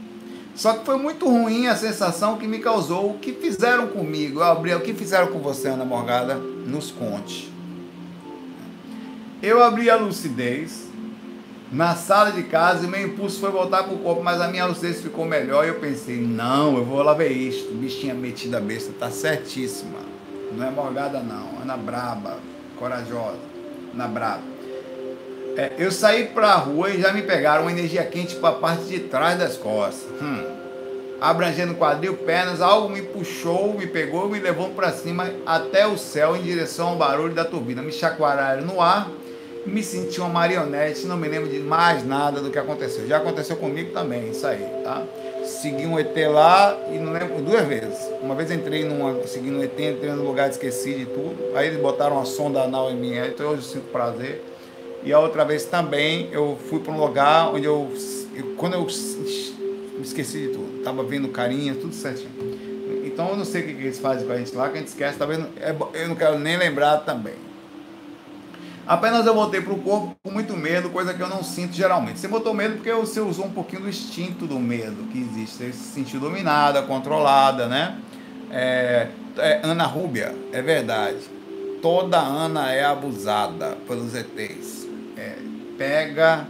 [0.55, 3.11] Só que foi muito ruim a sensação que me causou.
[3.11, 4.41] O que fizeram comigo?
[4.41, 6.35] Eu o que fizeram com você, Ana Morgada?
[6.35, 7.53] Nos conte.
[9.43, 10.87] Eu abri a lucidez
[11.71, 14.65] na sala de casa e meu impulso foi voltar para o corpo, mas a minha
[14.65, 17.75] lucidez ficou melhor e eu pensei, não, eu vou lá ver isto.
[17.75, 20.16] Bichinha metida besta, tá certíssima.
[20.57, 22.39] Não é Morgada não, Ana Braba,
[22.79, 23.37] corajosa,
[23.95, 24.43] Ana Braba.
[25.57, 28.59] É, eu saí para a rua e já me pegaram uma energia quente para a
[28.59, 30.11] parte de trás das costas.
[30.21, 30.45] Hum.
[31.21, 36.37] Abrangendo quadril, pernas, algo me puxou, me pegou me levou para cima até o céu
[36.37, 37.83] em direção ao barulho da turbina.
[37.83, 39.11] Me chacoalharam no ar
[39.67, 43.07] me senti uma marionete, não me lembro de mais nada do que aconteceu.
[43.07, 45.03] Já aconteceu comigo também, isso aí, tá?
[45.47, 47.99] Segui um ET lá e não lembro duas vezes.
[48.21, 51.57] Uma vez entrei numa, seguindo um ET, entrei num lugar, esqueci de tudo.
[51.57, 54.43] Aí eles botaram uma sonda anal em mim, então hoje eu sinto prazer.
[55.05, 57.89] E a outra vez também eu fui para um lugar onde eu,
[58.35, 62.31] eu quando eu me esqueci de tudo, tava vendo carinha, tudo certinho.
[63.05, 64.81] Então eu não sei o que, que eles fazem com a gente lá, que a
[64.81, 67.35] gente esquece, talvez é eu não quero nem lembrar também.
[68.87, 72.21] Apenas eu voltei para o corpo com muito medo, coisa que eu não sinto geralmente.
[72.21, 75.57] Você botou medo porque você usou um pouquinho do instinto do medo que existe.
[75.57, 77.99] Você se sentiu dominada, controlada, né?
[78.51, 79.09] É,
[79.39, 81.19] é, Ana Rúbia, é verdade.
[81.83, 84.87] Toda Ana é abusada pelos ETs.
[85.17, 85.37] É,
[85.77, 86.47] pega,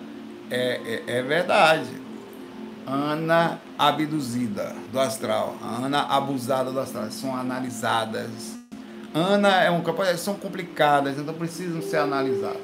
[0.50, 2.06] é, é, é verdade.
[2.86, 8.55] Ana abduzida do astral, Ana abusada do astral, são analisadas
[9.16, 9.82] Ana é um
[10.18, 12.60] são complicadas, então precisam ser analisadas.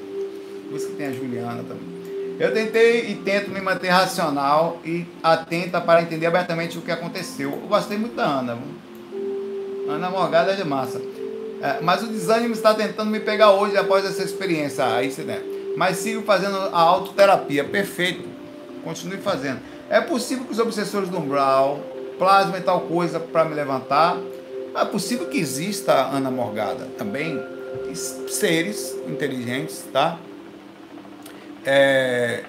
[0.69, 2.03] Por isso que tem a Juliana também.
[2.39, 7.51] Eu tentei e tento me manter racional e atenta para entender abertamente o que aconteceu.
[7.51, 8.59] Eu gostei muito da Ana.
[9.89, 11.01] Ana Morgada é de massa.
[11.59, 14.85] É, mas o desânimo está tentando me pegar hoje após essa experiência.
[14.85, 15.41] Aí você né?
[15.75, 17.63] Mas sigo fazendo a autoterapia.
[17.63, 18.29] Perfeito.
[18.83, 19.59] Continue fazendo.
[19.89, 21.79] É possível que os obsessores do umbral
[22.19, 24.17] plasmem tal coisa para me levantar
[24.75, 27.39] é possível que exista, Ana Morgada, também
[28.27, 30.17] seres inteligentes, tá?
[31.65, 32.43] É,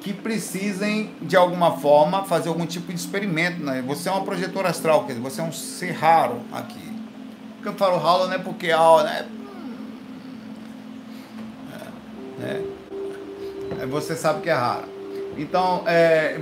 [0.00, 3.62] que precisem, de alguma forma, fazer algum tipo de experimento.
[3.62, 3.82] Né?
[3.86, 6.92] Você é uma projetora astral, quer dizer, você é um ser raro aqui.
[7.54, 9.26] Porque eu falo raro não é porque ah, né?
[12.42, 12.62] É,
[13.82, 14.93] é, você sabe que é raro.
[15.36, 16.36] Então, é,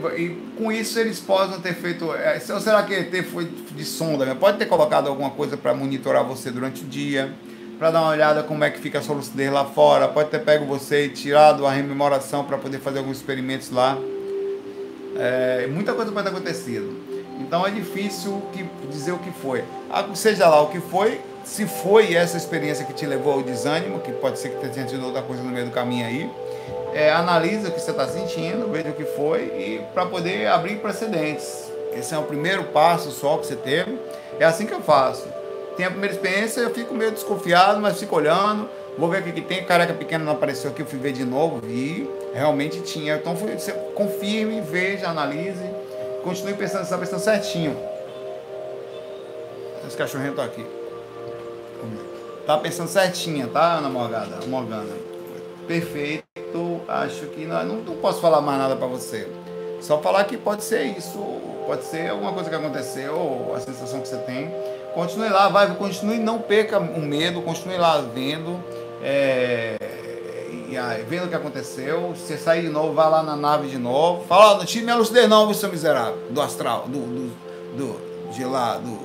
[0.57, 2.13] com isso eles podem ter feito.
[2.15, 4.25] É, ou será que ET foi de sonda?
[4.25, 4.35] Né?
[4.35, 7.33] Pode ter colocado alguma coisa para monitorar você durante o dia,
[7.79, 10.09] para dar uma olhada como é que fica a sua lucidez lá fora.
[10.09, 13.97] Pode ter pego você e tirado a rememoração para poder fazer alguns experimentos lá.
[15.17, 16.95] É, muita coisa pode ter acontecido.
[17.41, 19.65] Então é difícil que, dizer o que foi.
[19.91, 24.01] Ah, seja lá o que foi, se foi essa experiência que te levou ao desânimo,
[24.01, 26.31] que pode ser que tenha tido outra coisa no meio do caminho aí
[26.93, 30.77] é, analisa o que você está sentindo, veja o que foi e para poder abrir
[30.77, 31.71] precedentes.
[31.93, 33.99] Esse é o primeiro passo só que você teve.
[34.39, 35.27] É assim que eu faço.
[35.77, 38.69] Tem a primeira experiência, eu fico meio desconfiado, mas fico olhando,
[38.99, 39.65] vou ver o que, que tem.
[39.65, 43.17] Careca pequena não apareceu aqui, eu fui ver de novo, vi, realmente tinha.
[43.17, 45.65] Então você confirme, veja, analise,
[46.23, 47.77] continue pensando, está pensando certinho.
[49.87, 50.65] Esse cachorrinho tá aqui.
[52.47, 54.39] Tá pensando certinha, tá, Ana Morgana?
[54.47, 55.12] Morgana.
[55.67, 56.33] Perfeito
[56.89, 59.29] acho que não, não, não posso falar mais nada para você.
[59.81, 61.19] Só falar que pode ser isso,
[61.67, 64.51] pode ser alguma coisa que aconteceu, a sensação que você tem.
[64.95, 68.63] Continue lá, vai, continue, não perca o medo, continue lá vendo,
[69.03, 69.77] é,
[71.09, 72.15] vendo o que aconteceu.
[72.15, 74.25] Se você sair de novo, vá lá na nave de novo.
[74.27, 77.33] Fala, não tire minha lucidez não, seu miserável, do astral, do, do,
[77.77, 78.99] do de lá, do,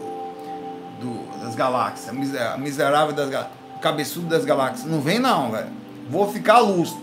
[1.02, 2.14] do, das galáxias,
[2.58, 4.86] miserável das galáxias, cabeçudo das galáxias.
[4.86, 5.87] Não vem não, velho.
[6.10, 7.02] Vou ficar lúcido.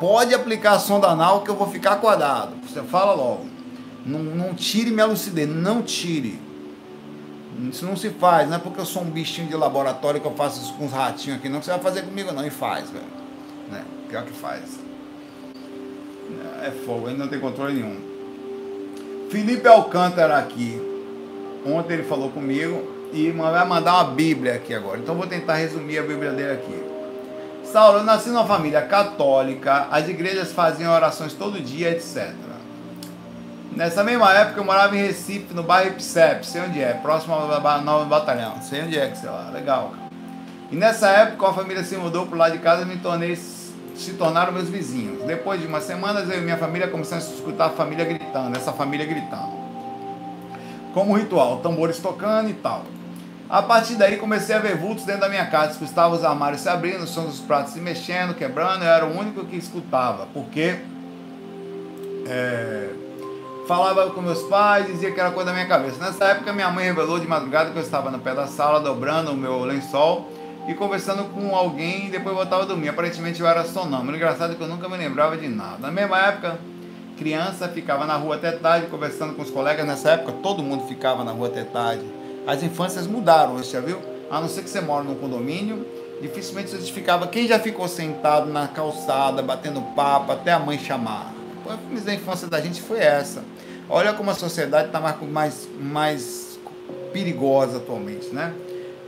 [0.00, 2.54] Pode aplicar a sonda anal que eu vou ficar acordado.
[2.66, 3.46] Você fala logo.
[4.06, 6.40] Não, não tire minha lucidez, não tire.
[7.70, 10.34] Isso não se faz, não é porque eu sou um bichinho de laboratório que eu
[10.34, 12.88] faço isso com os ratinhos aqui, não, que você vai fazer comigo não, e faz,
[12.90, 13.04] velho.
[13.70, 13.84] Né?
[14.08, 14.62] Pior que faz.
[16.62, 17.98] É fogo, ainda não tem controle nenhum.
[19.30, 20.80] Felipe Alcântara aqui.
[21.66, 24.98] Ontem ele falou comigo e vai mandar uma Bíblia aqui agora.
[24.98, 26.87] Então vou tentar resumir a Bíblia dele aqui.
[27.72, 32.32] Saulo, eu nasci numa família católica, as igrejas faziam orações todo dia, etc.
[33.70, 37.82] Nessa mesma época eu morava em Recife, no bairro Ipsep, sei onde é, próximo ao
[37.82, 39.92] novo batalhão, sei onde é que sei lá, legal.
[40.72, 44.14] E nessa época a família se mudou pro lado de casa e me tornei, se
[44.14, 45.22] tornaram meus vizinhos.
[45.24, 48.72] Depois de umas semanas eu e minha família começamos a escutar a família gritando, essa
[48.72, 49.58] família gritando.
[50.94, 52.84] Como ritual, tambores tocando e tal.
[53.50, 56.68] A partir daí comecei a ver vultos dentro da minha casa, escutava os armários se
[56.68, 60.76] abrindo, os sons dos pratos se mexendo, quebrando, eu era o único que escutava, porque
[62.26, 62.90] é,
[63.66, 65.96] falava com meus pais, dizia que era coisa da minha cabeça.
[65.98, 69.30] Nessa época minha mãe revelou de madrugada que eu estava no pé da sala, dobrando
[69.30, 70.30] o meu lençol
[70.68, 72.90] e conversando com alguém e depois voltava a dormir.
[72.90, 74.14] Aparentemente eu era sonâmbulo.
[74.14, 75.78] Engraçado que eu nunca me lembrava de nada.
[75.78, 76.58] Na mesma época,
[77.16, 79.86] criança, ficava na rua até tarde conversando com os colegas.
[79.86, 82.04] Nessa época todo mundo ficava na rua até tarde
[82.48, 84.00] as infâncias mudaram, você já viu?
[84.30, 85.86] A não ser que você mora num condomínio,
[86.20, 87.28] dificilmente você ficava.
[87.28, 91.32] Quem já ficou sentado na calçada, batendo papo, até a mãe chamar?
[91.68, 93.44] A infância da gente foi essa.
[93.88, 96.58] Olha como a sociedade está mais, mais, mais
[97.12, 98.52] perigosa atualmente, né?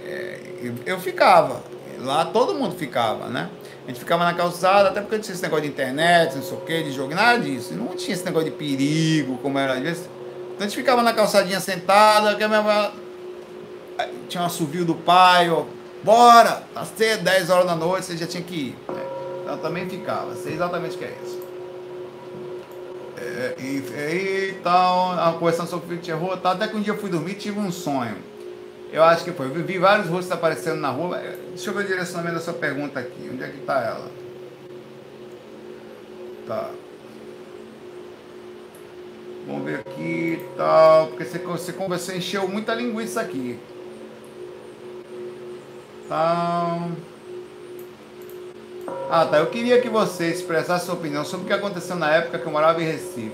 [0.04, 1.62] É, eu, eu ficava
[2.00, 3.48] lá todo mundo ficava, né?
[3.84, 6.56] A gente ficava na calçada, até porque não tinha esse negócio de internet, não sei
[6.56, 7.74] o que, de jogo, nada disso.
[7.74, 10.08] Não tinha esse negócio de perigo, como era às vezes.
[10.54, 12.92] Então a gente ficava na calçadinha sentada, que a minha...
[14.28, 15.64] tinha um assovio do pai, ó,
[16.02, 18.78] bora, tá cedo, 10 horas da noite, você já tinha que ir.
[18.92, 19.02] Né?
[19.42, 21.40] Então também ficava, sei exatamente o que é isso.
[23.18, 26.98] É, e, e tal, conversando sobre o de terror, tal, até que um dia eu
[26.98, 28.30] fui dormir tive um sonho.
[28.92, 29.46] Eu acho que foi.
[29.46, 31.18] Eu vi vários rostos aparecendo na rua.
[31.50, 33.30] Deixa eu ver o direcionamento da sua pergunta aqui.
[33.32, 34.10] Onde é que está ela?
[36.46, 36.70] Tá.
[39.46, 41.06] Vamos ver aqui e tal.
[41.08, 43.60] Porque você, você, você encheu muita linguiça aqui.
[46.10, 46.88] Tá.
[49.08, 49.38] Ah, tá.
[49.38, 52.50] Eu queria que você expressasse sua opinião sobre o que aconteceu na época que eu
[52.50, 53.30] morava em Recife.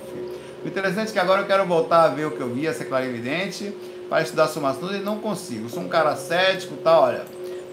[0.62, 2.84] O interessante é que agora eu quero voltar a ver o que eu vi, essa
[2.84, 3.74] clarividente
[4.10, 5.70] para estudar somação e não consigo.
[5.70, 7.00] Sou um cara cético, tá?
[7.00, 7.24] Olha,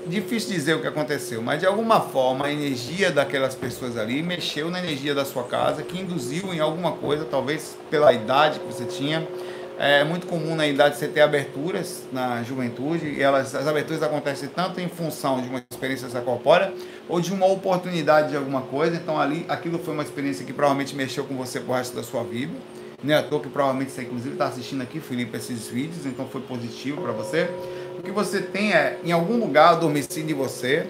[0.08, 4.72] difícil dizer o que aconteceu, mas de alguma forma a energia daquelas pessoas ali mexeu
[4.72, 8.86] na energia da sua casa, que induziu em alguma coisa, talvez pela idade que você
[8.86, 9.28] tinha.
[9.78, 14.48] É muito comum na idade você ter aberturas na juventude, e elas, as aberturas acontecem
[14.50, 16.72] tanto em função de uma experiência corpórea
[17.10, 18.96] ou de uma oportunidade de alguma coisa.
[18.96, 22.24] Então ali aquilo foi uma experiência que provavelmente mexeu com você pro resto da sua
[22.24, 22.54] vida.
[23.04, 26.26] Não é à toa que provavelmente você inclusive está assistindo aqui, Felipe, esses vídeos, então
[26.28, 27.50] foi positivo para você.
[27.98, 30.88] O que você tem é, em algum lugar adormecido em você,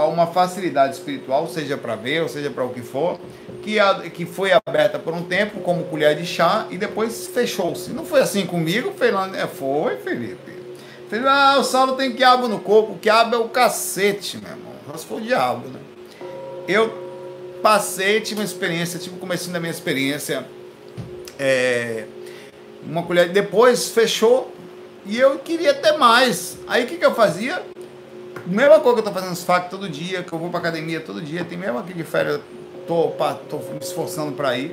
[0.00, 3.18] uma facilidade espiritual, seja para ver, ou seja para o que for,
[3.62, 7.90] que, a, que foi aberta por um tempo como colher de chá e depois fechou-se.
[7.90, 9.34] Não foi assim comigo, Fernando?
[9.34, 10.52] É, foi, Felipe.
[11.08, 12.92] Felipe, ah, o Saulo tem quiabo no corpo.
[12.92, 14.72] O quiabo é o cacete, meu irmão.
[14.96, 15.78] Se for o diabo, né?
[16.66, 17.02] Eu
[17.62, 20.44] passei, tive uma experiência, tive o começo da minha experiência
[21.38, 22.04] é,
[22.84, 23.28] uma colher.
[23.28, 24.52] Depois fechou
[25.04, 26.58] e eu queria ter mais.
[26.66, 27.71] Aí o que, que eu fazia?
[28.46, 31.00] Mesma coisa que eu tô fazendo os FAC todo dia, que eu vou pra academia
[31.00, 32.40] todo dia, tem mesmo aqui de férias,
[32.86, 33.12] tô,
[33.48, 34.72] tô me esforçando para ir,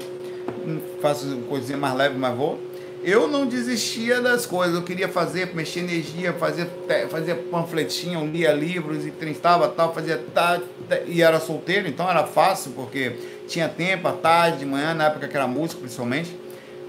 [1.01, 2.59] faço coisinha mais leve, mas vou.
[3.03, 6.67] Eu não desistia das coisas, eu queria fazer, mexer energia, fazer,
[7.09, 10.59] fazia panfletinho, lia livros e tentava tal, fazia tá,
[11.05, 13.13] e era solteiro, então era fácil, porque
[13.47, 16.35] tinha tempo, à tarde, de manhã, na época que era música principalmente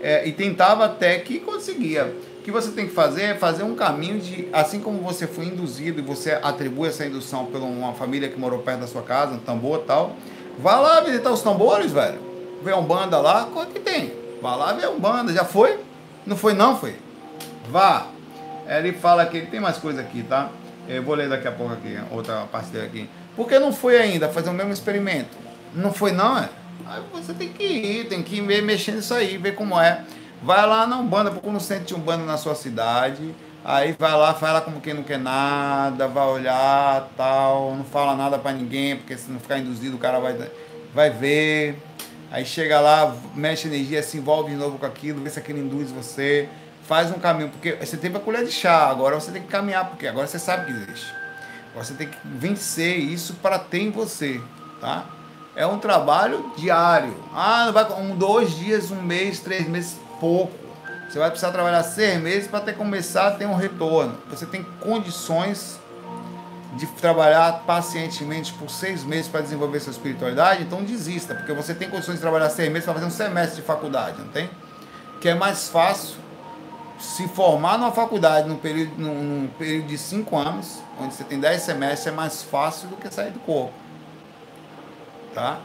[0.02, 2.12] é, e tentava até que conseguia.
[2.50, 6.00] Que você tem que fazer é fazer um caminho de, assim como você foi induzido
[6.00, 9.38] e você atribui essa indução por uma família que morou perto da sua casa, um
[9.38, 10.16] tambor e tal,
[10.58, 12.18] vá lá visitar os tambores, velho.
[12.60, 14.12] Vê um banda lá, qual é que tem?
[14.42, 15.78] Vá lá ver um banda, já foi?
[16.26, 16.96] Não foi não, foi?
[17.70, 18.08] Vá.
[18.66, 20.50] Ele fala que ele tem mais coisa aqui, tá?
[20.88, 23.10] Eu vou ler daqui a pouco aqui, outra parte dele aqui.
[23.36, 25.38] Por que não foi ainda fazer o mesmo experimento?
[25.72, 26.48] Não foi não, é?
[26.84, 30.02] Aí você tem que ir, tem que ir mexendo isso aí, ver como é.
[30.42, 33.34] Vai lá na Umbanda, procura um centro de Umbanda na sua cidade.
[33.62, 38.38] Aí vai lá, fala como quem não quer nada, vai olhar, tal, não fala nada
[38.38, 40.34] para ninguém, porque se não ficar induzido, o cara vai,
[40.94, 41.78] vai ver.
[42.30, 45.90] Aí chega lá, mexe energia, se envolve de novo com aquilo, vê se aquilo induz
[45.90, 46.48] você.
[46.88, 49.90] Faz um caminho, porque você tem a colher de chá, agora você tem que caminhar,
[49.90, 51.12] porque agora você sabe que existe.
[51.70, 54.40] Agora você tem que vencer isso para ter em você,
[54.80, 55.04] tá?
[55.54, 57.14] É um trabalho diário.
[57.34, 60.52] Ah, vai um, dois dias, um mês, três meses, pouco.
[61.08, 64.16] Você vai precisar trabalhar seis meses para ter começar a ter um retorno.
[64.28, 65.80] Você tem condições
[66.76, 71.90] de trabalhar pacientemente por seis meses para desenvolver sua espiritualidade, então desista, porque você tem
[71.90, 74.48] condições de trabalhar seis meses para fazer um semestre de faculdade, não tem?
[75.20, 76.16] Que é mais fácil
[77.00, 81.40] se formar numa faculdade num período, num, num período de cinco anos, onde você tem
[81.40, 83.72] dez semestres, é mais fácil do que sair do corpo
[85.34, 85.60] tá?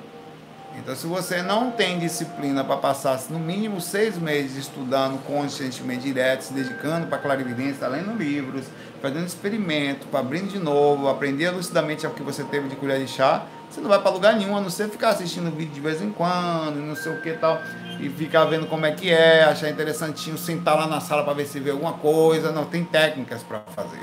[0.78, 6.42] Então, se você não tem disciplina para passar no mínimo seis meses estudando conscientemente direto,
[6.42, 8.66] se dedicando para clarividência, tá lendo livros,
[9.02, 13.08] fazendo experimento, para abrir de novo, aprender lucidamente o que você teve de colher de
[13.08, 16.02] chá, você não vai para lugar nenhum, a não ser ficar assistindo vídeo de vez
[16.02, 17.60] em quando, não sei o que tal,
[18.00, 21.46] e ficar vendo como é que é, achar interessantinho, sentar lá na sala para ver
[21.46, 22.52] se vê alguma coisa.
[22.52, 24.00] Não, tem técnicas para fazer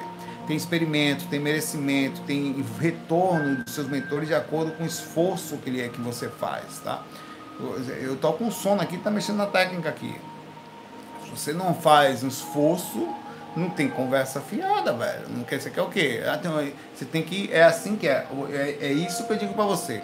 [0.46, 5.70] tem experimento, tem merecimento, tem retorno dos seus mentores de acordo com o esforço que,
[5.70, 7.02] ele é, que você faz, tá?
[8.00, 10.14] Eu tô com sono aqui, tá mexendo na técnica aqui.
[11.24, 13.08] Se você não faz um esforço,
[13.54, 15.28] não tem conversa fiada, velho.
[15.28, 16.22] Não quer, você quer o quê?
[16.26, 16.40] Ah,
[16.92, 18.26] você tem que, é assim que é.
[18.50, 20.02] É, é isso que eu digo para você.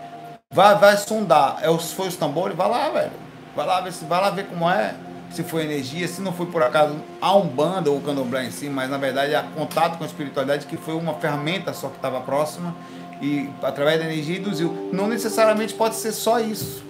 [0.51, 1.59] Vai, vai sondar.
[1.62, 3.12] É os, foi os tambores, vai lá, velho.
[3.57, 4.95] Vai lá ver, vai lá ver como é
[5.30, 8.68] se foi energia, se não foi por acaso a Umbanda ou o Candomblé em si,
[8.68, 12.20] mas na verdade é contato com a espiritualidade que foi uma ferramenta só que estava
[12.20, 12.74] próxima
[13.20, 14.90] e através da energia induziu.
[14.92, 16.82] Não necessariamente pode ser só isso.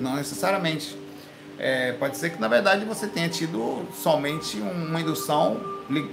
[0.00, 0.98] Não necessariamente.
[1.58, 5.60] É, pode ser que na verdade você tenha tido somente uma indução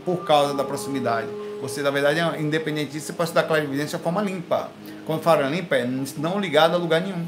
[0.04, 1.28] por causa da proximidade.
[1.62, 4.70] Você, na verdade, é independente disso, você pode estudar clarividência de forma limpa.
[5.06, 5.86] Quando fala limpa, é
[6.18, 7.26] não ligado a lugar nenhum.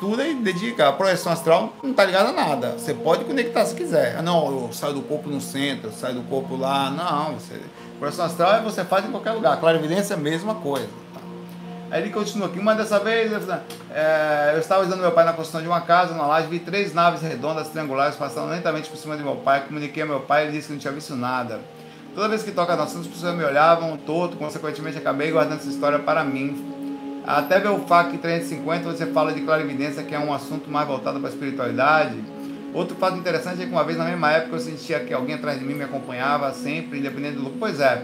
[0.00, 0.88] Estuda e dedica.
[0.88, 2.70] A projeção astral não está ligada a nada.
[2.78, 4.16] Você pode conectar se quiser.
[4.16, 6.90] Ah, não, eu saio do corpo no centro, eu saio do corpo lá.
[6.90, 7.60] Não, você...
[7.98, 9.60] projeção astral é você faz em qualquer lugar.
[9.60, 10.88] Clarividência é a mesma coisa.
[11.90, 12.58] Aí ele continua aqui.
[12.58, 13.40] Uma dessa vez, eu,
[13.92, 16.94] é, eu estava ajudando meu pai na construção de uma casa, na laje, vi três
[16.94, 19.64] naves redondas triangulares passando lentamente por cima de meu pai.
[19.66, 21.60] Comuniquei ao meu pai, ele disse que não tinha visto nada.
[22.14, 25.68] Toda vez que toca no assunto, as pessoas me olhavam todo, consequentemente acabei guardando essa
[25.68, 26.79] história para mim.
[27.26, 31.20] Até ver o FAC 350, você fala de clarividência, que é um assunto mais voltado
[31.20, 32.16] para a espiritualidade.
[32.72, 35.58] Outro fato interessante é que uma vez na mesma época eu sentia que alguém atrás
[35.58, 37.58] de mim me acompanhava sempre, independente do lugar.
[37.58, 38.02] Pois é,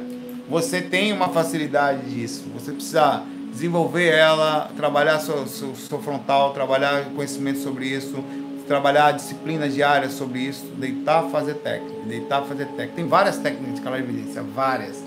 [0.48, 2.44] você tem uma facilidade disso.
[2.54, 8.22] Você precisa desenvolver ela, trabalhar seu, seu, seu frontal, trabalhar conhecimento sobre isso,
[8.66, 12.92] trabalhar a disciplina diária sobre isso, deitar, fazer técnica, deitar, fazer técnica.
[12.96, 15.02] Tem várias técnicas de clarividência, várias.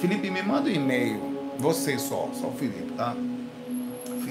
[0.00, 1.20] Felipe, me manda um e-mail,
[1.58, 3.14] você só, só o Felipe, tá?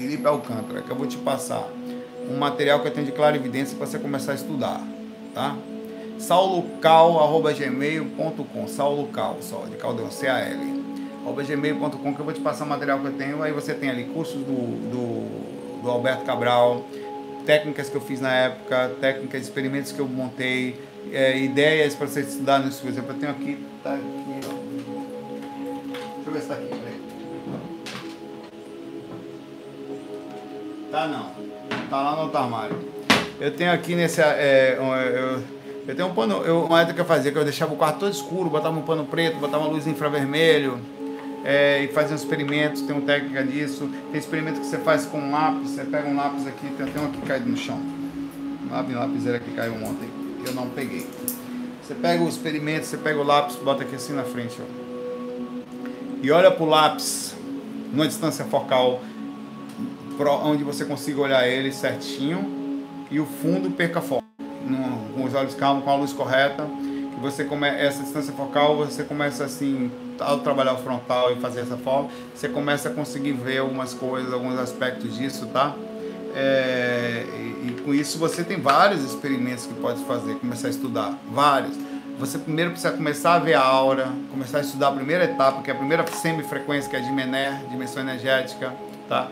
[0.00, 1.68] Felipe Alcântara, que eu vou te passar
[2.28, 4.82] um material que eu tenho de clarividência para você começar a estudar,
[5.34, 5.56] tá?
[6.18, 10.80] saulocal.gmail.com saulocal, só, de caldeirão, C-A-L
[11.46, 13.42] gmail.com que eu vou te passar o material que eu tenho.
[13.42, 16.86] Aí você tem ali cursos do, do, do Alberto Cabral,
[17.44, 20.80] técnicas que eu fiz na época, técnicas, experimentos que eu montei,
[21.12, 22.80] é, ideias para você estudar nisso.
[22.80, 24.04] Por exemplo, eu tenho aqui, tá aqui.
[26.16, 26.89] Deixa eu ver se tá aqui, peraí.
[30.90, 31.30] Tá não.
[31.88, 32.76] Tá lá no outro armário.
[33.40, 34.20] Eu tenho aqui nesse.
[34.20, 35.42] É, eu,
[35.86, 36.42] eu tenho um pano.
[36.42, 38.82] Eu, uma época que eu fazia, que eu deixava o quarto todo escuro, botava um
[38.82, 40.80] pano preto, botava uma luz infravermelho
[41.44, 43.88] é, e fazer experimentos, tem uma técnica disso.
[44.10, 47.06] Tem experimento que você faz com lápis, você pega um lápis aqui, tem até um
[47.06, 47.78] aqui caído no chão.
[47.78, 50.08] Um lápis, lapiseira que caiu ontem,
[50.42, 51.06] que eu não peguei.
[51.82, 54.90] Você pega o experimento, você pega o lápis, bota aqui assim na frente, ó.
[56.22, 57.34] E olha pro lápis,
[57.90, 59.00] numa distância focal,
[60.28, 64.24] onde você consiga olhar ele certinho e o fundo perca foco.
[65.14, 66.66] com os olhos calmos, com a luz correta.
[66.84, 69.90] E você come, essa distância focal, você começa assim
[70.20, 74.32] ao trabalhar o frontal e fazer essa forma, você começa a conseguir ver algumas coisas,
[74.32, 75.74] alguns aspectos disso, tá?
[76.34, 81.18] É, e, e, com isso você tem vários experimentos que pode fazer, começar a estudar,
[81.32, 81.76] vários.
[82.18, 85.70] Você primeiro precisa começar a ver a aura, começar a estudar a primeira etapa, que
[85.70, 88.74] é a primeira semifrequência, que é a de Mené, dimensão energética,
[89.08, 89.28] tá?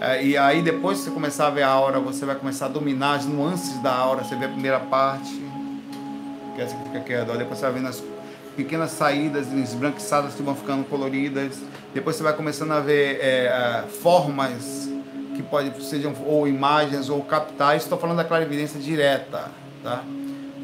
[0.00, 2.68] É, e aí depois que você começar a ver a aura, você vai começar a
[2.70, 5.30] dominar as nuances da aura, você vê a primeira parte,
[6.54, 8.02] que é essa que fica aqui, depois você vai vendo as
[8.56, 11.60] pequenas saídas esbranquiçadas que vão ficando coloridas.
[11.92, 14.88] Depois você vai começando a ver é, formas
[15.36, 17.76] que pode sejam ou imagens ou captar.
[17.76, 19.50] Estou falando da clarividência direta,
[19.82, 20.02] tá?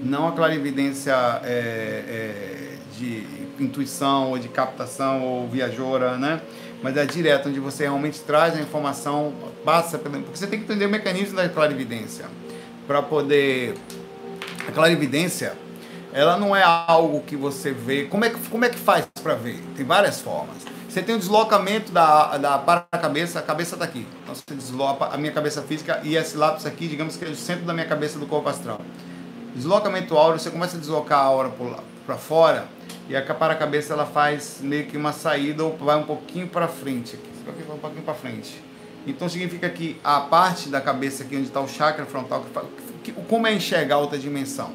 [0.03, 1.12] Não a clarividência
[1.45, 3.26] é, é, de
[3.59, 6.41] intuição ou de captação ou viajora, né?
[6.83, 9.33] Mas é direta, onde você realmente traz a informação,
[9.64, 10.20] passa pelo.
[10.22, 12.27] Porque você tem que entender o mecanismo da clarividência
[12.87, 13.74] para poder.
[14.68, 15.57] A clarividência
[16.12, 18.05] ela não é algo que você vê.
[18.05, 19.62] Como é que, como é que faz para ver?
[19.77, 20.57] Tem várias formas.
[20.89, 24.07] Você tem o deslocamento da, da para a cabeça, a cabeça está aqui.
[24.22, 27.37] Então você desloca a minha cabeça física e esse lápis aqui, digamos que é o
[27.37, 28.81] centro da minha cabeça do corpo astral.
[29.55, 31.53] Deslocamento áureo, você começa a deslocar a aura
[32.07, 32.66] para fora
[33.09, 36.49] e a para a cabeça ela faz meio que uma saída ou vai um pouquinho
[36.49, 37.17] para frente.
[37.47, 38.61] Aqui, um pouquinho para frente.
[39.07, 42.45] Então significa que a parte da cabeça aqui onde está o chakra frontal,
[43.05, 44.73] que, como é enxergar outra dimensão?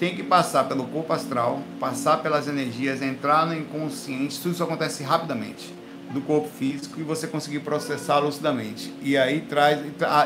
[0.00, 5.02] tem que passar pelo corpo astral, passar pelas energias, entrar no inconsciente, tudo isso acontece
[5.02, 5.74] rapidamente
[6.10, 8.90] do corpo físico e você conseguir processar lucidamente.
[9.02, 9.78] E aí traz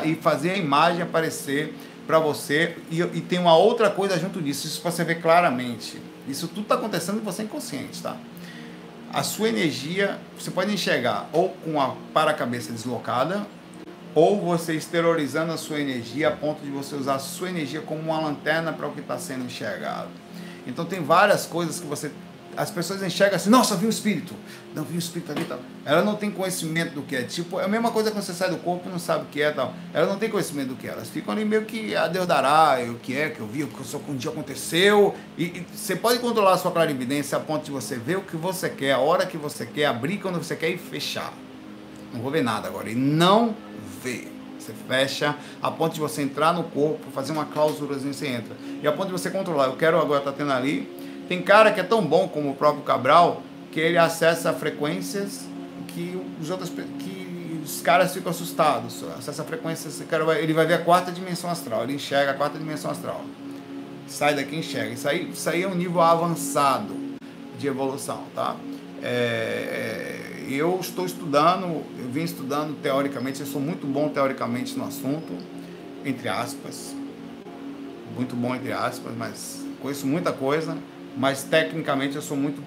[0.05, 1.75] e fazer a imagem aparecer
[2.07, 5.99] para você e, e, tem uma outra coisa junto disso, isso você vê claramente.
[6.27, 8.17] Isso tudo está acontecendo e você é inconsciente, tá?
[9.13, 13.45] A sua energia, você pode enxergar ou com a para-cabeça deslocada
[14.13, 18.01] ou você exteriorizando a sua energia a ponto de você usar a sua energia como
[18.01, 20.09] uma lanterna para o que está sendo enxergado.
[20.65, 22.11] Então tem várias coisas que você
[22.57, 24.33] as pessoas enxergam assim, nossa, vi um espírito.
[24.73, 25.59] Não, vi um espírito ali tal.
[25.85, 27.23] Ela não tem conhecimento do que é.
[27.23, 29.41] Tipo, é a mesma coisa quando você sai do corpo e não sabe o que
[29.41, 29.73] é tal.
[29.93, 30.91] Ela não tem conhecimento do que é.
[30.91, 33.63] Elas ficam ali meio que a ah, Deus dará, o que é, que eu vi,
[33.63, 35.15] o que só um dia aconteceu.
[35.37, 38.35] E, e, você pode controlar a sua clarividência a ponto de você ver o que
[38.35, 41.33] você quer, a hora que você quer, abrir quando você quer e fechar.
[42.13, 42.89] Não vou ver nada agora.
[42.89, 43.55] E não
[44.03, 44.31] ver.
[44.57, 48.55] Você fecha a ponto de você entrar no corpo, fazer uma cláusula e você entra.
[48.81, 49.65] E a ponto de você controlar.
[49.65, 50.94] Eu quero agora estar tá tendo ali.
[51.27, 55.45] Tem cara que é tão bom como o próprio Cabral que ele acessa frequências
[55.87, 59.03] que os outros que os caras ficam assustados.
[59.17, 60.01] Acessa frequências,
[60.39, 61.83] ele vai ver a quarta dimensão astral.
[61.83, 63.25] Ele enxerga a quarta dimensão astral.
[64.07, 64.93] Sai daqui enxerga.
[64.93, 66.95] Isso aí, isso aí é um nível avançado
[67.57, 68.55] de evolução, tá?
[69.01, 74.85] É, é, eu estou estudando, eu vim estudando teoricamente, eu sou muito bom teoricamente no
[74.85, 75.33] assunto,
[76.03, 76.95] entre aspas,
[78.15, 80.77] muito bom entre aspas, mas conheço muita coisa,
[81.17, 82.61] mas tecnicamente eu sou muito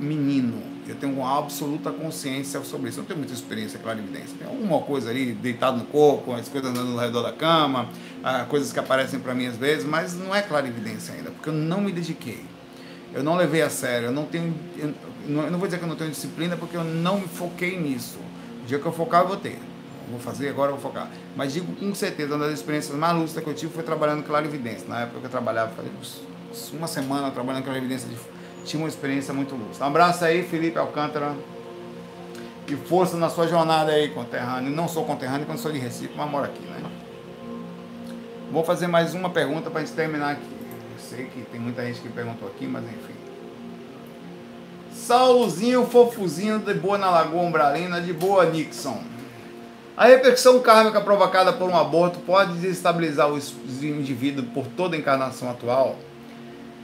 [0.00, 0.74] menino.
[0.86, 2.98] Eu tenho uma absoluta consciência sobre isso.
[2.98, 4.36] Eu não tenho muita experiência com evidência.
[4.38, 7.88] Tem alguma coisa ali deitado no corpo, as coisas andando ao redor da cama,
[8.22, 11.54] ah, coisas que aparecem para mim às vezes, mas não é clarividência ainda, porque eu
[11.54, 12.44] não me dediquei.
[13.14, 14.54] Eu não levei a sério, eu não tenho.
[14.78, 18.18] Eu não vou dizer que eu não tenho disciplina, porque eu não me foquei nisso.
[18.62, 19.52] O dia que eu focar, eu vou ter.
[20.06, 21.08] Eu vou fazer, agora eu vou focar.
[21.34, 24.86] Mas digo com certeza, uma das experiências mais lúcidas que eu tive foi trabalhando clarividência.
[24.86, 25.72] Na época que eu trabalhava,
[26.72, 28.16] uma semana trabalhando com clarividência de
[28.64, 29.84] tinha uma experiência muito lúcida.
[29.84, 31.34] Um abraço aí, Felipe Alcântara.
[32.66, 34.70] E força na sua jornada aí, conterrâneo.
[34.70, 36.82] Não sou conterrâneo, não sou de Recife, mas moro aqui, né?
[38.50, 40.48] Vou fazer mais uma pergunta para a gente terminar aqui.
[40.50, 43.14] Eu sei que tem muita gente que perguntou aqui, mas enfim.
[44.94, 49.02] Saulozinho, fofuzinho, de boa na Lagoa Umbralina, de boa, Nixon.
[49.96, 53.38] A repercussão kármica provocada por um aborto pode desestabilizar o
[53.82, 55.96] indivíduo por toda a encarnação atual?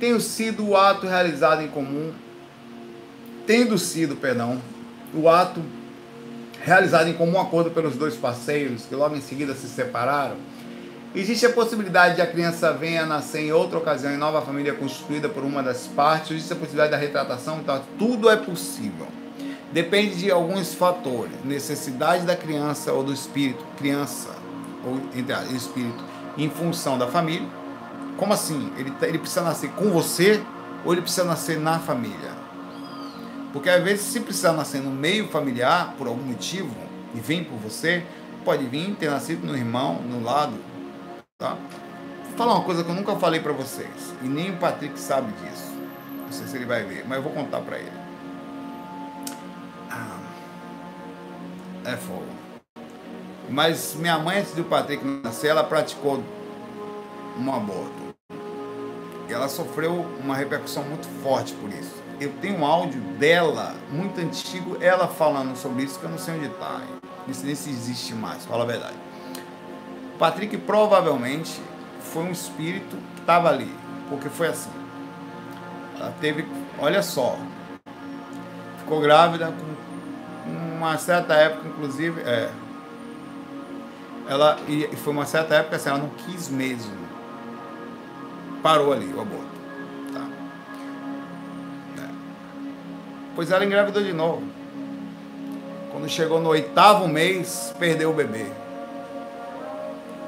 [0.01, 2.11] Tenho sido o ato realizado em comum,
[3.47, 4.61] tendo sido, perdão,
[5.15, 5.63] o ato
[6.63, 10.37] realizado em comum acordo pelos dois parceiros, que logo em seguida se separaram,
[11.15, 14.73] existe a possibilidade de a criança venha a nascer em outra ocasião em nova família
[14.73, 19.07] constituída por uma das partes, existe a possibilidade da retratação, então tudo é possível.
[19.73, 24.31] Depende de alguns fatores, necessidade da criança ou do espírito, criança
[24.85, 26.03] ou entre espírito,
[26.37, 27.47] em função da família,
[28.21, 28.71] como assim?
[28.77, 30.45] Ele, tá, ele precisa nascer com você
[30.85, 32.33] ou ele precisa nascer na família?
[33.51, 36.77] Porque às vezes, se precisar nascer no meio familiar, por algum motivo,
[37.15, 38.05] e vem por você,
[38.45, 40.55] pode vir ter nascido no irmão, no lado.
[41.39, 41.57] Tá?
[42.29, 45.33] Vou falar uma coisa que eu nunca falei para vocês, e nem o Patrick sabe
[45.33, 45.73] disso.
[46.27, 47.91] Não sei se ele vai ver, mas eu vou contar para ele.
[49.91, 50.19] Ah,
[51.87, 52.29] é fogo.
[53.49, 56.23] Mas minha mãe, antes do Patrick nascer, ela praticou
[57.37, 58.00] um aborto
[59.33, 61.95] ela sofreu uma repercussão muito forte por isso.
[62.21, 66.35] Eu tenho um áudio dela, muito antigo, ela falando sobre isso, que eu não sei
[66.35, 66.81] onde está.
[67.27, 68.97] Isso nem se existe mais, fala a verdade.
[70.19, 71.61] Patrick provavelmente
[72.01, 73.73] foi um espírito que estava ali,
[74.09, 74.71] porque foi assim.
[75.99, 76.47] Ela teve,
[76.79, 77.39] olha só,
[78.79, 82.51] ficou grávida com uma certa época, inclusive, é,
[84.29, 87.00] ela e foi uma certa época assim, ela não quis mesmo
[88.63, 89.47] parou ali o aborto.
[90.13, 90.29] Tá?
[92.03, 92.09] É.
[93.35, 94.43] Pois ela engravidou de novo.
[95.93, 98.47] Quando chegou no oitavo mês, perdeu o bebê.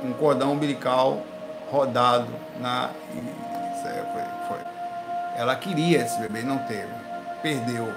[0.05, 1.25] Um cordão umbilical
[1.71, 2.29] rodado
[2.61, 2.91] na.
[3.85, 4.65] Aí foi, foi.
[5.37, 6.93] Ela queria esse bebê, não teve.
[7.43, 7.89] Perdeu.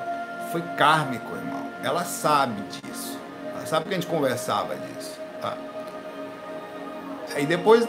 [0.51, 1.65] Foi kármico, irmão.
[1.83, 3.19] Ela sabe disso.
[3.53, 5.19] Ela sabe que a gente conversava disso.
[5.41, 5.57] Tá?
[7.36, 7.86] Aí depois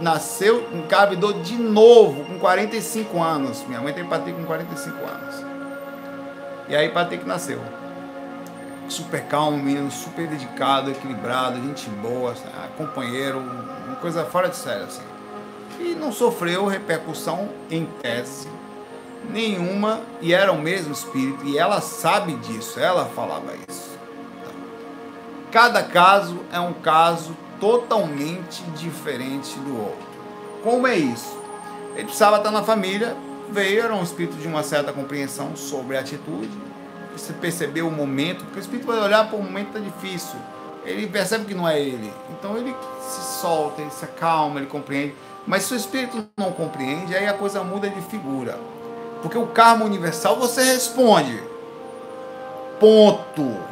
[0.00, 3.64] nasceu, engravidou de novo com 45 anos.
[3.66, 5.44] Minha mãe tem Patrick com 45 anos.
[6.68, 7.60] E aí Patrick nasceu.
[8.88, 12.34] Super calmo, menino, super dedicado, equilibrado, gente boa,
[12.76, 15.02] companheiro, uma coisa fora de sério assim.
[15.80, 18.48] E não sofreu repercussão em tese
[19.30, 23.90] nenhuma e era o mesmo espírito e ela sabe disso, ela falava isso.
[25.50, 30.08] Cada caso é um caso totalmente diferente do outro.
[30.64, 31.38] Como é isso?
[31.94, 33.16] Ele precisava estar na família,
[33.52, 36.50] veio, era um espírito de uma certa compreensão sobre a atitude,
[37.16, 40.34] você percebeu o momento, porque o espírito vai olhar para o momento está difícil,
[40.84, 45.14] ele percebe que não é ele, então ele se solta, ele se acalma, ele compreende.
[45.46, 48.58] Mas se o espírito não compreende, aí a coisa muda de figura.
[49.22, 51.40] Porque o karma universal você responde.
[52.80, 53.71] Ponto.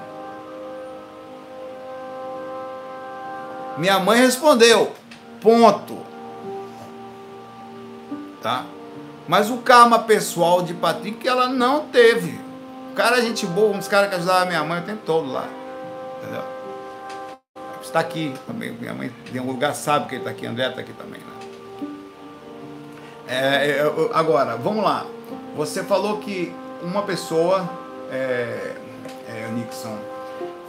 [3.80, 4.92] Minha mãe respondeu.
[5.40, 5.96] Ponto.
[8.42, 8.66] Tá?
[9.26, 12.38] Mas o karma pessoal de Patrick ela não teve.
[12.92, 15.32] O cara é gente boa, um dos caras que ajudava minha mãe o tempo todo
[15.32, 15.48] lá.
[16.18, 16.42] Entendeu?
[17.80, 18.70] Está aqui também.
[18.70, 20.46] Minha mãe tem um lugar, sabe que ele está aqui.
[20.46, 21.20] André está aqui também.
[21.20, 21.26] Né?
[23.28, 25.06] É, é agora, vamos lá.
[25.56, 26.52] Você falou que
[26.82, 27.66] uma pessoa,
[28.12, 28.74] é,
[29.26, 29.96] é, Nixon,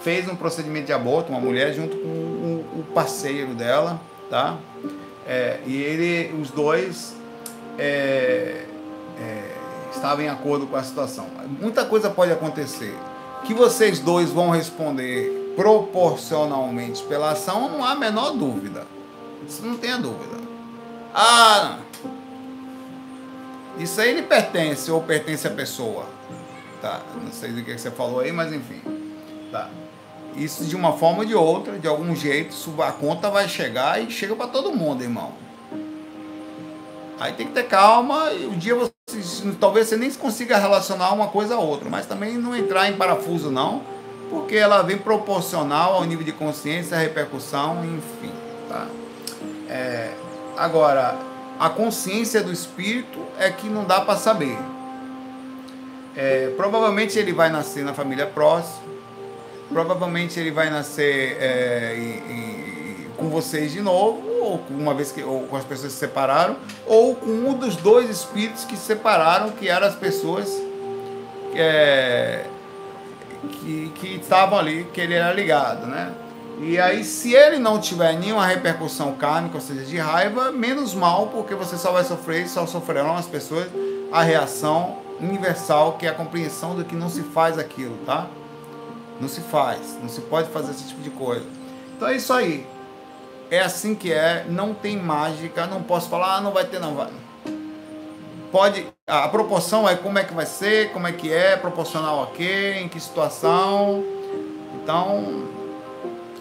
[0.02, 2.41] fez um procedimento de aborto, uma mulher, junto com
[2.82, 4.58] o, parceiro dela, tá?
[5.28, 7.16] É, e ele, os dois
[7.78, 8.66] é,
[9.20, 9.56] é,
[9.94, 11.28] estavam em acordo com a situação.
[11.60, 12.96] Muita coisa pode acontecer.
[13.44, 18.86] Que vocês dois vão responder proporcionalmente pela ação, não há a menor dúvida.
[19.48, 20.38] Isso não tenha dúvida.
[21.14, 21.80] Ah,
[23.78, 26.06] isso aí lhe pertence ou pertence à pessoa.
[26.82, 27.02] tá?
[27.22, 28.82] Não sei do que você falou aí, mas enfim.
[29.52, 29.70] Tá.
[30.36, 34.10] Isso de uma forma ou de outra, de algum jeito, a conta vai chegar e
[34.10, 35.34] chega para todo mundo, irmão.
[37.20, 38.92] Aí tem que ter calma e o dia você
[39.60, 43.52] talvez você nem consiga relacionar uma coisa a outra, mas também não entrar em parafuso
[43.52, 43.82] não,
[44.30, 48.32] porque ela vem proporcional ao nível de consciência, repercussão, enfim,
[48.70, 48.88] tá?
[49.70, 50.12] É,
[50.58, 51.18] agora,
[51.60, 54.58] a consciência do espírito é que não dá para saber.
[56.16, 58.81] É, provavelmente ele vai nascer na família próxima,
[59.72, 61.96] provavelmente ele vai nascer é,
[63.18, 66.58] com vocês de novo, ou uma vez que ou com as pessoas que se separaram,
[66.86, 70.50] ou com um dos dois espíritos que se separaram, que eram as pessoas
[71.56, 72.46] é,
[73.52, 76.12] que, que estavam ali, que ele era ligado, né?
[76.60, 81.28] E aí, se ele não tiver nenhuma repercussão kármica, ou seja, de raiva, menos mal,
[81.28, 83.68] porque você só vai sofrer, só sofrerão as pessoas
[84.12, 88.28] a reação universal, que é a compreensão do que não se faz aquilo, tá?
[89.22, 91.46] Não se faz, não se pode fazer esse tipo de coisa.
[91.96, 92.66] Então é isso aí.
[93.52, 96.96] É assim que é, não tem mágica, não posso falar, ah, não vai ter, não
[96.96, 97.12] vai.
[98.52, 102.28] Pode, a proporção é como é que vai ser, como é que é, proporcional a
[102.28, 104.04] quê, em que situação.
[104.82, 105.44] Então,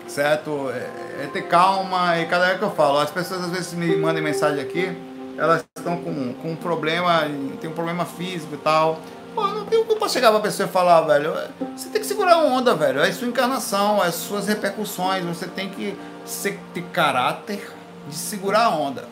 [0.09, 0.71] certo?
[0.71, 3.95] É, é ter calma e cada vez que eu falo, as pessoas às vezes me
[3.97, 4.97] mandam mensagem aqui,
[5.37, 7.27] elas estão com, com um problema,
[7.61, 8.99] tem um problema físico e tal.
[9.35, 11.33] Pô, não, tem, posso chegar pra pessoa e falar, velho,
[11.77, 13.01] você tem que segurar a onda, velho.
[13.01, 15.25] É sua encarnação, é suas repercussões.
[15.25, 17.71] Você tem que ser, ter caráter
[18.09, 19.09] de segurar a onda.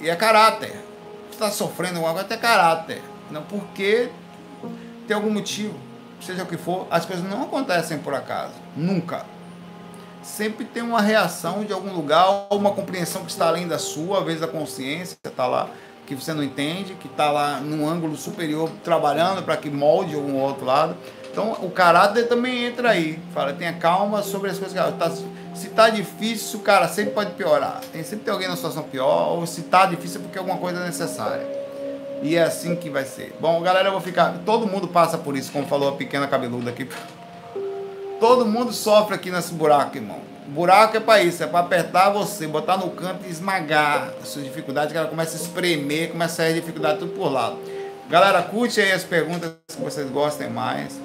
[0.00, 0.72] E é caráter.
[1.30, 3.02] Você tá sofrendo alguma coisa, é caráter.
[3.30, 4.10] Não porque
[5.06, 5.78] tem algum motivo,
[6.20, 8.54] seja o que for, as coisas não acontecem por acaso.
[8.76, 9.24] Nunca.
[10.22, 14.24] Sempre tem uma reação de algum lugar, uma compreensão que está além da sua, às
[14.24, 15.70] vezes a consciência está lá
[16.08, 20.36] que você não entende, que está lá num ângulo superior trabalhando para que molde algum
[20.36, 20.96] outro lado.
[21.30, 23.18] Então o caráter também entra aí.
[23.34, 25.10] Fala, tenha calma sobre as coisas que tá,
[25.54, 27.82] se está difícil, cara sempre pode piorar.
[27.92, 30.80] Tem sempre tem alguém na situação pior, ou se está difícil é porque alguma coisa
[30.80, 31.46] é necessária.
[32.22, 33.36] E é assim que vai ser.
[33.38, 34.38] Bom, galera, eu vou ficar.
[34.46, 36.88] Todo mundo passa por isso, como falou a pequena cabeluda aqui.
[38.18, 40.27] Todo mundo sofre aqui nesse buraco, irmão.
[40.48, 44.40] Buraco é para isso, é para apertar você, botar no canto e esmagar a sua
[44.40, 47.58] dificuldade, que ela começa a espremer, começa a sair dificuldade tudo por lado.
[48.08, 50.98] Galera, curte aí as perguntas que vocês gostem mais.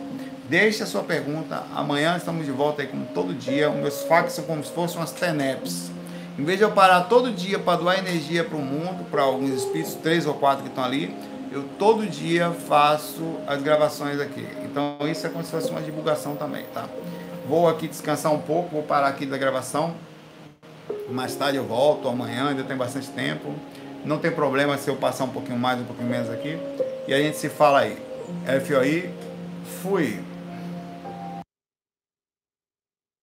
[0.48, 1.62] Deixe a sua pergunta.
[1.76, 3.70] Amanhã estamos de volta aí como todo dia.
[3.70, 5.92] Os meus fax são como se fossem umas teneps.
[6.40, 9.52] Em vez de eu parar todo dia para doar energia para o mundo, para alguns
[9.52, 11.14] espíritos, três ou quatro que estão ali,
[11.52, 14.48] eu todo dia faço as gravações aqui.
[14.64, 16.88] Então isso é como se fosse uma divulgação também, tá?
[17.48, 19.94] Vou aqui descansar um pouco, vou parar aqui da gravação.
[21.10, 23.54] Mais tarde eu volto, amanhã ainda tem bastante tempo.
[24.06, 26.58] Não tem problema se eu passar um pouquinho mais, um pouquinho menos aqui.
[27.08, 27.98] E a gente se fala aí.
[28.66, 29.10] FOI,
[29.82, 30.20] fui.